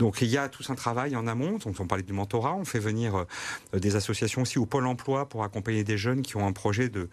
Donc 0.00 0.20
il 0.20 0.28
y 0.28 0.36
a 0.36 0.48
tout 0.48 0.64
un 0.68 0.74
travail 0.74 1.14
en 1.14 1.28
amont, 1.28 1.58
donc 1.58 1.76
on 1.78 1.86
parlait 1.86 2.02
du 2.02 2.12
mentorat, 2.12 2.56
on 2.56 2.64
fait 2.64 2.80
venir 2.80 3.16
euh, 3.16 3.78
des 3.78 3.94
associations 3.94 4.42
aussi 4.42 4.58
au 4.58 4.66
Pôle 4.66 4.86
emploi 4.86 5.28
pour 5.28 5.44
accompagner 5.44 5.84
des 5.84 5.96
jeunes 5.96 6.22
qui 6.22 6.36
ont 6.36 6.46
un 6.46 6.52
projet 6.52 6.88
de 6.88 7.08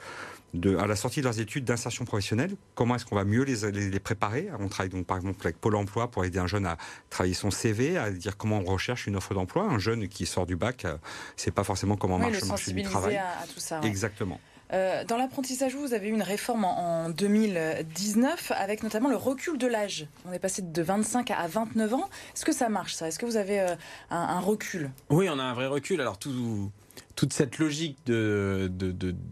de, 0.59 0.77
à 0.77 0.87
la 0.87 0.95
sortie 0.95 1.19
de 1.19 1.25
leurs 1.25 1.39
études 1.39 1.65
d'insertion 1.65 2.05
professionnelle, 2.05 2.55
comment 2.73 2.95
est-ce 2.95 3.05
qu'on 3.05 3.15
va 3.15 3.25
mieux 3.25 3.43
les, 3.43 3.71
les, 3.71 3.89
les, 3.89 3.99
préparer? 3.99 4.49
On 4.59 4.67
travaille 4.67 4.89
donc 4.89 5.05
par 5.05 5.17
exemple 5.17 5.39
avec 5.43 5.59
Pôle 5.59 5.75
Emploi 5.75 6.09
pour 6.09 6.25
aider 6.25 6.39
un 6.39 6.47
jeune 6.47 6.65
à 6.65 6.77
travailler 7.09 7.33
son 7.33 7.51
CV, 7.51 7.97
à 7.97 8.11
dire 8.11 8.37
comment 8.37 8.59
on 8.59 8.71
recherche 8.71 9.07
une 9.07 9.15
offre 9.15 9.33
d'emploi. 9.33 9.63
Un 9.63 9.79
jeune 9.79 10.07
qui 10.07 10.25
sort 10.25 10.45
du 10.45 10.55
bac, 10.55 10.85
euh, 10.85 10.97
c'est 11.35 11.51
pas 11.51 11.63
forcément 11.63 11.95
comment 11.97 12.15
oui, 12.15 12.23
marche 12.23 12.41
le 12.41 12.47
marché 12.47 12.71
du 12.71 12.83
travail. 12.83 13.17
À, 13.17 13.41
à 13.43 13.47
tout 13.47 13.59
ça, 13.59 13.79
ouais. 13.79 13.87
Exactement. 13.87 14.39
Euh, 14.73 15.03
dans 15.05 15.17
l'apprentissage, 15.17 15.75
vous 15.75 15.93
avez 15.93 16.07
eu 16.07 16.11
une 16.13 16.23
réforme 16.23 16.65
en, 16.65 17.05
en 17.05 17.09
2019 17.09 18.51
avec 18.55 18.81
notamment 18.81 19.09
le 19.09 19.15
recul 19.15 19.57
de 19.57 19.67
l'âge. 19.67 20.07
On 20.27 20.33
est 20.33 20.39
passé 20.39 20.61
de 20.63 20.81
25 20.81 21.31
à 21.31 21.47
29 21.47 21.93
ans. 21.93 22.09
Est-ce 22.35 22.45
que 22.45 22.51
ça 22.51 22.67
marche 22.69 22.95
ça? 22.95 23.07
Est-ce 23.07 23.19
que 23.19 23.25
vous 23.25 23.37
avez 23.37 23.59
euh, 23.59 23.75
un, 24.09 24.17
un, 24.17 24.39
recul? 24.39 24.89
Oui, 25.09 25.29
on 25.29 25.37
a 25.37 25.43
un 25.43 25.53
vrai 25.53 25.67
recul. 25.67 26.01
Alors 26.01 26.17
tout 26.17 26.71
toute 27.15 27.33
cette 27.33 27.59
logique 27.59 27.97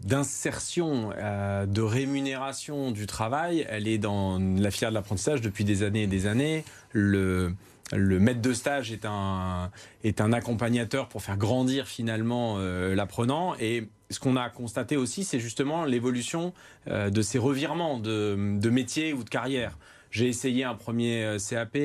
d'insertion, 0.04 1.10
euh, 1.16 1.66
de, 1.66 1.82
rémunération 1.82 2.90
du 2.90 3.06
travail, 3.06 3.66
elle 3.68 3.86
est 3.88 3.98
dans 3.98 4.38
la 4.38 4.70
filière 4.70 4.90
de 4.90 4.94
l'apprentissage 4.94 5.40
depuis 5.40 5.64
des 5.64 5.82
années 5.82 6.04
et 6.04 6.06
des 6.06 6.26
années. 6.26 6.64
Le, 6.92 7.54
le 7.92 8.18
maître 8.18 8.40
de 8.40 8.52
stage 8.52 8.90
est 8.92 9.04
un, 9.04 9.70
est 10.02 10.20
un 10.20 10.32
accompagnateur 10.32 11.08
pour 11.08 11.22
faire 11.22 11.36
grandir 11.36 11.86
finalement 11.86 12.56
euh, 12.58 12.94
l'apprenant. 12.94 13.54
Et 13.60 13.88
ce 14.10 14.18
qu'on 14.18 14.36
a 14.36 14.48
constaté 14.48 14.96
aussi, 14.96 15.24
c'est 15.24 15.40
justement 15.40 15.84
l'évolution 15.84 16.54
euh, 16.88 17.10
de 17.10 17.22
ces 17.22 17.38
revirements 17.38 17.98
de, 17.98 18.58
de 18.58 18.70
métier 18.70 19.12
ou 19.12 19.24
de 19.24 19.30
carrière 19.30 19.76
j'ai 20.14 20.28
essayé 20.28 20.62
un 20.62 20.76
premier 20.76 21.24
euh, 21.24 21.38
CAP, 21.38 21.76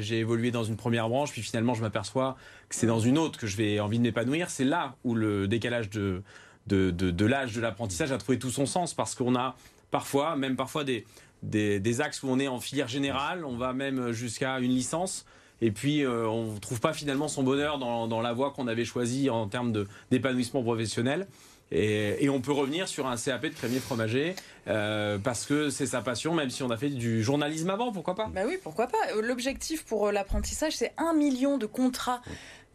j'ai 0.00 0.18
évolué 0.18 0.50
dans 0.50 0.64
une 0.64 0.76
première 0.76 1.08
branche, 1.08 1.32
puis 1.32 1.40
finalement 1.40 1.72
je 1.72 1.80
m'aperçois 1.80 2.36
que 2.68 2.74
c'est 2.74 2.86
dans 2.86 3.00
une 3.00 3.16
autre 3.16 3.38
que 3.38 3.46
je 3.46 3.56
vais 3.56 3.80
envie 3.80 3.96
de 3.96 4.02
m'épanouir. 4.02 4.50
C'est 4.50 4.66
là 4.66 4.96
où 5.02 5.14
le 5.14 5.48
décalage 5.48 5.88
de, 5.88 6.22
de, 6.66 6.90
de, 6.90 7.24
l'âge 7.24 7.54
de 7.54 7.62
l'apprentissage 7.62 8.12
a 8.12 8.18
trouvé 8.18 8.38
tout 8.38 8.50
son 8.50 8.66
sens, 8.66 8.92
parce 8.92 9.14
qu'on 9.14 9.34
a 9.34 9.56
parfois, 9.90 10.36
même 10.36 10.56
parfois 10.56 10.84
des, 10.84 11.06
des, 11.42 11.80
des, 11.80 12.00
axes 12.02 12.22
où 12.22 12.28
on 12.28 12.38
est 12.38 12.48
en 12.48 12.60
filière 12.60 12.88
générale, 12.88 13.46
on 13.46 13.56
va 13.56 13.72
même 13.72 14.12
jusqu'à 14.12 14.58
une 14.58 14.72
licence. 14.72 15.24
Et 15.62 15.70
puis, 15.70 16.04
euh, 16.04 16.28
on 16.28 16.52
ne 16.52 16.58
trouve 16.58 16.80
pas 16.80 16.92
finalement 16.92 17.28
son 17.28 17.42
bonheur 17.42 17.78
dans, 17.78 18.06
dans 18.08 18.20
la 18.20 18.34
voie 18.34 18.50
qu'on 18.50 18.68
avait 18.68 18.84
choisie 18.84 19.30
en 19.30 19.48
termes 19.48 19.86
d'épanouissement 20.10 20.62
professionnel. 20.62 21.26
Et, 21.72 22.28
on 22.28 22.40
peut 22.40 22.52
revenir 22.52 22.88
sur 22.88 23.06
un 23.06 23.16
CAP 23.16 23.42
de 23.42 23.48
crémier 23.48 23.80
fromager 23.80 24.36
euh, 24.68 25.18
parce 25.18 25.44
que 25.44 25.70
c'est 25.70 25.86
sa 25.86 26.02
passion, 26.02 26.34
même 26.34 26.50
si 26.50 26.62
on 26.62 26.70
a 26.70 26.76
fait 26.76 26.88
du 26.88 27.22
journalisme 27.22 27.70
avant, 27.70 27.92
pourquoi 27.92 28.14
pas? 28.14 28.30
Bah 28.32 28.42
oui, 28.46 28.58
pourquoi 28.62 28.86
pas? 28.86 28.98
L'objectif 29.22 29.84
pour 29.84 30.12
l'apprentissage, 30.12 30.76
c'est 30.76 30.92
un 30.96 31.14
million 31.14 31.58
de 31.58 31.66
contrats 31.66 32.22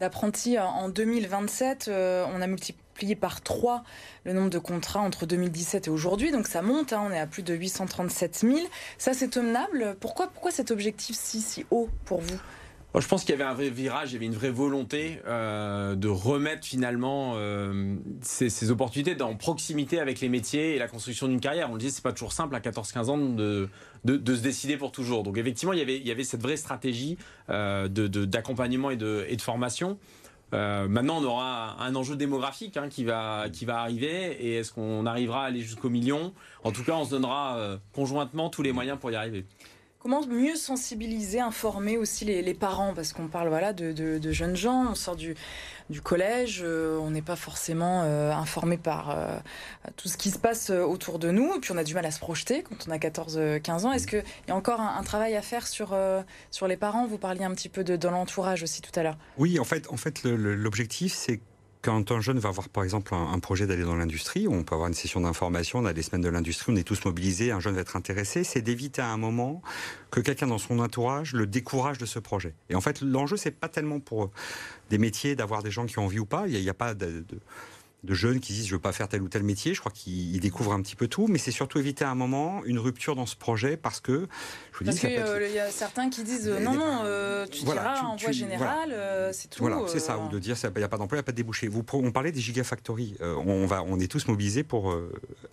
d'apprentis 0.00 0.58
en 0.58 0.88
2027. 0.88 1.86
Euh, 1.88 2.24
on 2.34 2.42
a 2.42 2.46
multiplié 2.46 3.16
par 3.16 3.40
3 3.40 3.84
le 4.24 4.32
nombre 4.32 4.50
de 4.50 4.58
contrats 4.58 5.00
entre 5.00 5.24
2017 5.24 5.86
et 5.86 5.90
aujourd'hui, 5.90 6.32
donc 6.32 6.46
ça 6.46 6.60
monte, 6.60 6.92
hein, 6.92 7.02
on 7.06 7.12
est 7.12 7.18
à 7.18 7.26
plus 7.26 7.42
de 7.42 7.54
837 7.54 8.40
000. 8.40 8.58
Ça, 8.98 9.14
c'est 9.14 9.28
tenable? 9.28 9.96
Pourquoi, 10.00 10.28
pourquoi 10.28 10.50
cet 10.50 10.70
objectif 10.70 11.16
si, 11.16 11.40
si 11.40 11.64
haut 11.70 11.88
pour 12.04 12.20
vous? 12.20 12.38
Je 12.98 13.06
pense 13.06 13.22
qu'il 13.22 13.30
y 13.30 13.34
avait 13.34 13.48
un 13.48 13.54
vrai 13.54 13.70
virage, 13.70 14.10
il 14.10 14.14
y 14.14 14.16
avait 14.16 14.26
une 14.26 14.34
vraie 14.34 14.50
volonté 14.50 15.20
euh, 15.26 15.94
de 15.94 16.08
remettre 16.08 16.66
finalement 16.66 17.34
euh, 17.36 17.94
ces, 18.20 18.70
opportunités 18.72 19.20
en 19.22 19.36
proximité 19.36 20.00
avec 20.00 20.20
les 20.20 20.28
métiers 20.28 20.74
et 20.74 20.78
la 20.78 20.88
construction 20.88 21.28
d'une 21.28 21.40
carrière. 21.40 21.70
On 21.70 21.74
le 21.74 21.78
disait, 21.78 21.92
c'est 21.92 22.02
pas 22.02 22.12
toujours 22.12 22.32
simple 22.32 22.54
à 22.56 22.60
14-15 22.60 23.04
ans 23.06 23.18
de, 23.18 23.68
de, 24.04 24.34
se 24.34 24.40
décider 24.40 24.76
pour 24.76 24.90
toujours. 24.90 25.22
Donc 25.22 25.38
effectivement, 25.38 25.72
il 25.72 25.78
y 25.78 25.82
avait, 25.82 25.98
il 25.98 26.06
y 26.06 26.10
avait 26.10 26.24
cette 26.24 26.42
vraie 26.42 26.56
stratégie 26.56 27.16
euh, 27.48 27.86
d'accompagnement 27.86 28.90
de, 28.90 29.24
et, 29.28 29.36
de, 29.36 29.42
formation. 29.42 29.96
Maintenant, 30.52 31.18
on 31.18 31.24
aura 31.24 31.80
un 31.80 31.94
enjeu 31.94 32.16
démographique 32.16 32.76
hein, 32.76 32.88
qui, 32.88 33.04
va, 33.04 33.44
qui 33.52 33.66
va 33.66 33.82
arriver. 33.82 34.32
Et 34.44 34.56
est-ce 34.56 34.72
qu'on 34.72 35.06
arrivera 35.06 35.44
à 35.44 35.46
aller 35.46 35.60
jusqu'au 35.60 35.90
million? 35.90 36.34
En 36.64 36.72
tout 36.72 36.82
cas, 36.82 36.94
on 36.94 37.04
se 37.04 37.10
donnera 37.10 37.78
conjointement 37.92 38.50
tous 38.50 38.62
les 38.62 38.72
moyens 38.72 38.98
pour 38.98 39.12
y 39.12 39.14
arriver. 39.14 39.46
Comment 40.02 40.26
mieux 40.26 40.56
sensibiliser, 40.56 41.40
informer 41.40 41.98
aussi 41.98 42.24
les, 42.24 42.40
les 42.40 42.54
parents? 42.54 42.94
Parce 42.94 43.12
qu'on 43.12 43.28
parle 43.28 43.48
voilà, 43.48 43.74
de, 43.74 43.92
de, 43.92 44.16
de, 44.16 44.32
jeunes 44.32 44.56
gens, 44.56 44.86
on 44.90 44.94
sort 44.94 45.14
du, 45.14 45.34
du 45.90 46.00
collège, 46.00 46.62
euh, 46.64 46.96
on 46.98 47.10
n'est 47.10 47.20
pas 47.20 47.36
forcément 47.36 48.02
euh, 48.04 48.32
informé 48.32 48.78
par 48.78 49.10
euh, 49.10 49.36
tout 49.96 50.08
ce 50.08 50.16
qui 50.16 50.30
se 50.30 50.38
passe 50.38 50.70
autour 50.70 51.18
de 51.18 51.30
nous, 51.30 51.54
et 51.54 51.60
puis 51.60 51.72
on 51.72 51.76
a 51.76 51.84
du 51.84 51.92
mal 51.92 52.06
à 52.06 52.10
se 52.12 52.18
projeter 52.18 52.62
quand 52.62 52.88
on 52.88 52.90
a 52.92 52.96
14-15 52.96 53.84
ans. 53.84 53.92
Est-ce 53.92 54.06
qu'il 54.06 54.24
y 54.48 54.50
a 54.50 54.56
encore 54.56 54.80
un, 54.80 54.96
un, 54.96 55.02
travail 55.02 55.36
à 55.36 55.42
faire 55.42 55.66
sur, 55.66 55.94
sur 56.50 56.66
les 56.66 56.78
parents? 56.78 57.06
Vous 57.06 57.18
parliez 57.18 57.44
un 57.44 57.52
petit 57.52 57.68
peu 57.68 57.84
de, 57.84 57.96
de 57.96 58.08
l'entourage 58.08 58.62
aussi 58.62 58.80
tout 58.80 58.98
à 58.98 59.02
l'heure. 59.02 59.18
Oui, 59.36 59.60
en 59.60 59.64
fait, 59.64 59.86
en 59.90 59.98
fait 59.98 60.24
l'objectif, 60.24 61.12
c'est 61.12 61.40
quand 61.82 62.12
un 62.12 62.20
jeune 62.20 62.38
va 62.38 62.50
avoir 62.50 62.68
par 62.68 62.84
exemple 62.84 63.14
un, 63.14 63.38
projet 63.38 63.66
d'aller 63.66 63.84
dans 63.84 63.96
l'industrie, 63.96 64.46
on 64.48 64.62
peut 64.62 64.74
avoir 64.74 64.88
une 64.88 64.94
session 64.94 65.20
d'information, 65.20 65.78
on 65.78 65.86
a 65.86 65.92
des 65.92 66.02
semaines 66.02 66.20
de 66.22 66.28
l'industrie, 66.28 66.72
on 66.72 66.76
est 66.76 66.84
tous 66.84 67.04
mobilisés, 67.04 67.52
un 67.52 67.60
jeune 67.60 67.74
va 67.74 67.80
être 67.80 67.96
intéressé, 67.96 68.44
c'est 68.44 68.60
d'éviter 68.60 69.00
à 69.00 69.08
un 69.08 69.16
moment 69.16 69.62
que 70.10 70.20
quelqu'un 70.20 70.46
dans 70.46 70.58
son 70.58 70.78
entourage 70.78 71.32
le 71.32 71.46
décourage 71.46 71.98
de 71.98 72.06
ce 72.06 72.18
projet. 72.18 72.54
Et 72.68 72.74
en 72.74 72.80
fait, 72.80 73.00
l'enjeu, 73.00 73.36
c'est 73.36 73.50
pas 73.50 73.68
tellement 73.68 74.00
pour 74.00 74.30
des 74.90 74.98
métiers 74.98 75.36
d'avoir 75.36 75.62
des 75.62 75.70
gens 75.70 75.86
qui 75.86 75.98
ont 75.98 76.04
envie 76.04 76.18
ou 76.18 76.26
pas, 76.26 76.44
il 76.48 76.60
n'y 76.60 76.68
a, 76.68 76.74
pas 76.74 76.94
de 76.94 77.24
de 77.26 77.38
jeunes 78.08 78.40
qui 78.40 78.52
disent 78.52 78.66
je 78.66 78.74
veux 78.74 78.80
pas 78.80 78.92
faire 78.92 79.08
tel 79.08 79.22
ou 79.22 79.28
tel 79.28 79.42
métier. 79.42 79.74
Je 79.74 79.80
crois 79.80 79.92
qu'ils 79.92 80.40
découvrent 80.40 80.72
un 80.72 80.80
petit 80.82 80.96
peu 80.96 81.08
tout, 81.08 81.26
mais 81.28 81.38
c'est 81.38 81.50
surtout 81.50 81.78
éviter 81.78 82.04
à 82.04 82.10
un 82.10 82.14
moment 82.14 82.62
une 82.64 82.78
rupture 82.78 83.16
dans 83.16 83.26
ce 83.26 83.36
projet 83.36 83.76
parce 83.76 84.00
que 84.00 84.28
je 84.72 84.78
vous 84.78 84.84
dis 84.84 84.90
parce 84.90 85.00
qu'il 85.00 85.10
euh, 85.10 85.48
y 85.48 85.58
a 85.58 85.70
certains 85.70 86.10
qui 86.10 86.22
disent 86.22 86.48
non 86.48 86.74
non 86.74 87.02
euh, 87.04 87.46
tu 87.46 87.64
diras 87.64 88.00
en 88.00 88.16
voie 88.16 88.32
générale 88.32 88.92
euh, 88.92 89.30
c'est 89.32 89.48
tout. 89.48 89.62
Voilà 89.62 89.82
c'est 89.86 90.00
ça 90.00 90.18
ou 90.18 90.28
de 90.28 90.38
dire 90.38 90.56
il 90.62 90.78
n'y 90.78 90.84
a 90.84 90.88
pas 90.88 90.98
d'emploi, 90.98 91.16
il 91.16 91.20
n'y 91.20 91.24
a 91.24 91.24
pas 91.24 91.32
de 91.32 91.36
débouché. 91.36 91.68
Vous 91.68 91.84
on 91.92 92.12
parlait 92.12 92.32
des 92.32 92.40
gigafactories. 92.40 93.16
on 93.20 93.66
va 93.66 93.82
on 93.82 93.98
est 93.98 94.10
tous 94.10 94.28
mobilisés 94.28 94.64
pour 94.64 94.96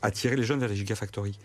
attirer 0.02 0.36
les 0.36 0.44
jeunes 0.44 0.60
vers 0.60 0.70
les 0.70 0.76
gigafactories. 0.76 1.40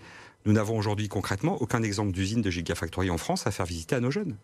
Nous 0.45 0.53
n'avons 0.53 0.77
aujourd'hui 0.77 1.09
concrètement 1.09 1.61
aucun 1.63 1.83
exemple 1.83 2.11
d'usine 2.11 2.43
de 2.43 2.51
gigafactory 2.51 3.11
en 3.11 3.19
France 3.19 3.47
à 3.47 3.53
faire 3.53 3.67
visiter 3.67 3.95
à 3.95 4.01
nos 4.01 4.11
jeunes. 4.11 4.37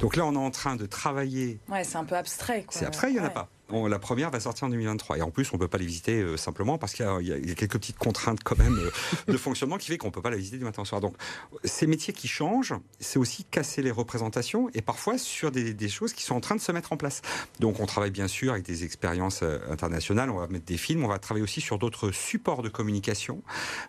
Donc 0.00 0.16
là, 0.16 0.26
on 0.26 0.34
est 0.34 0.38
en 0.38 0.50
train 0.50 0.74
de 0.74 0.86
travailler. 0.86 1.60
Ouais, 1.68 1.84
c'est 1.84 1.96
un 1.96 2.04
peu 2.04 2.16
abstrait. 2.16 2.66
C'est 2.68 2.84
abstrait, 2.84 3.10
il 3.10 3.14
n'y 3.14 3.20
en 3.20 3.24
a 3.24 3.30
pas 3.30 3.48
la 3.70 3.98
première 3.98 4.30
va 4.30 4.40
sortir 4.40 4.64
en 4.64 4.70
2023. 4.70 5.18
Et 5.18 5.22
en 5.22 5.30
plus, 5.30 5.52
on 5.52 5.56
ne 5.56 5.60
peut 5.60 5.68
pas 5.68 5.78
les 5.78 5.86
visiter 5.86 6.20
euh, 6.20 6.36
simplement 6.36 6.78
parce 6.78 6.94
qu'il 6.94 7.04
y, 7.22 7.50
a 7.50 7.54
quelques 7.54 7.78
petites 7.78 7.98
contraintes 7.98 8.42
quand 8.44 8.58
même 8.58 8.78
euh, 8.78 8.90
de 9.32 9.36
fonctionnement 9.36 9.76
qui 9.76 9.88
fait 9.88 9.98
qu'on 9.98 10.08
ne 10.08 10.12
peut 10.12 10.22
pas 10.22 10.30
la 10.30 10.36
visiter 10.36 10.58
du 10.58 10.64
matin 10.64 10.82
au 10.82 10.84
soir. 10.84 11.00
Donc, 11.00 11.16
ces 11.64 11.86
métiers 11.86 12.12
qui 12.12 12.28
changent, 12.28 12.74
c'est 13.00 13.18
aussi 13.18 13.44
casser 13.44 13.82
les 13.82 13.90
représentations 13.90 14.70
et 14.74 14.82
parfois 14.82 15.18
sur 15.18 15.50
des, 15.50 15.88
choses 15.88 16.12
qui 16.12 16.22
sont 16.22 16.34
en 16.34 16.40
train 16.40 16.56
de 16.56 16.60
se 16.60 16.72
mettre 16.72 16.92
en 16.92 16.96
place. 16.96 17.22
Donc, 17.60 17.80
on 17.80 17.86
travaille 17.86 18.10
bien 18.10 18.28
sûr 18.28 18.52
avec 18.52 18.64
des 18.64 18.84
expériences 18.84 19.40
euh, 19.42 19.58
internationales, 19.70 20.30
on 20.30 20.38
va 20.38 20.46
mettre 20.46 20.64
des 20.64 20.76
films, 20.76 21.04
on 21.04 21.08
va 21.08 21.18
travailler 21.18 21.44
aussi 21.44 21.60
sur 21.60 21.78
d'autres 21.78 22.10
supports 22.10 22.62
de 22.62 22.68
communication. 22.68 23.42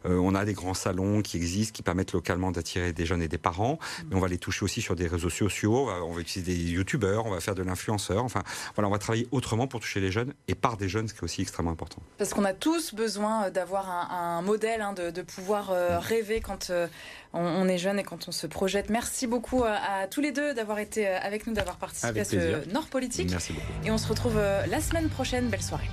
on 0.05 0.35
a 0.35 0.45
des 0.45 0.53
grands 0.53 0.73
salons 0.73 1.21
qui 1.21 1.37
existent, 1.37 1.75
qui 1.75 1.83
permettent 1.83 2.13
localement 2.13 2.51
d'attirer 2.51 2.93
des 2.93 3.05
jeunes 3.05 3.21
et 3.21 3.27
des 3.27 3.37
parents, 3.37 3.79
mais 4.09 4.15
on 4.15 4.19
va 4.19 4.27
les 4.27 4.37
toucher 4.37 4.63
aussi 4.63 4.81
sur 4.81 4.95
des 4.95 5.07
réseaux 5.07 5.29
sociaux, 5.29 5.89
on 5.89 6.13
va 6.13 6.21
utiliser 6.21 6.53
des 6.53 6.71
youtubeurs, 6.71 7.25
on 7.25 7.31
va 7.31 7.39
faire 7.39 7.55
de 7.55 7.63
l'influenceur, 7.63 8.23
enfin, 8.23 8.43
voilà, 8.75 8.87
on 8.87 8.91
va 8.91 8.99
travailler 8.99 9.27
autrement 9.31 9.66
pour 9.67 9.79
toucher 9.79 9.99
les 9.99 10.11
jeunes 10.11 10.33
et 10.47 10.55
par 10.55 10.77
des 10.77 10.89
jeunes, 10.89 11.07
ce 11.07 11.13
qui 11.13 11.19
est 11.19 11.23
aussi 11.23 11.41
extrêmement 11.41 11.71
important. 11.71 12.01
Parce 12.17 12.33
qu'on 12.33 12.45
a 12.45 12.53
tous 12.53 12.93
besoin 12.93 13.45
euh, 13.45 13.49
d'avoir 13.49 13.89
un, 13.89 14.41
modèle, 14.41 14.81
hein, 14.81 14.93
de, 14.93 15.21
pouvoir 15.21 15.71
euh, 15.71 15.97
mm. 15.97 15.99
rêver 15.99 16.41
quand 16.41 16.69
euh, 16.69 16.87
on, 17.33 17.67
est 17.67 17.77
jeune 17.77 17.99
et 17.99 18.03
quand 18.03 18.27
on 18.27 18.31
se 18.31 18.47
projette. 18.47 18.89
Merci 18.89 19.27
beaucoup 19.27 19.63
à, 19.63 20.07
tous 20.09 20.21
les 20.21 20.31
deux 20.31 20.53
d'avoir 20.53 20.79
été 20.79 21.07
avec 21.07 21.47
nous, 21.47 21.53
d'avoir 21.53 21.77
participé 21.77 22.19
à 22.19 22.25
ce 22.25 22.69
Nord 22.71 22.87
Politique. 22.87 23.29
Merci 23.29 23.53
beaucoup. 23.53 23.67
Et 23.85 23.91
on 23.91 23.97
se 23.97 24.07
retrouve 24.07 24.37
la 24.37 24.81
semaine 24.81 25.09
prochaine. 25.09 25.47
Belle 25.47 25.61
soirée. 25.61 25.89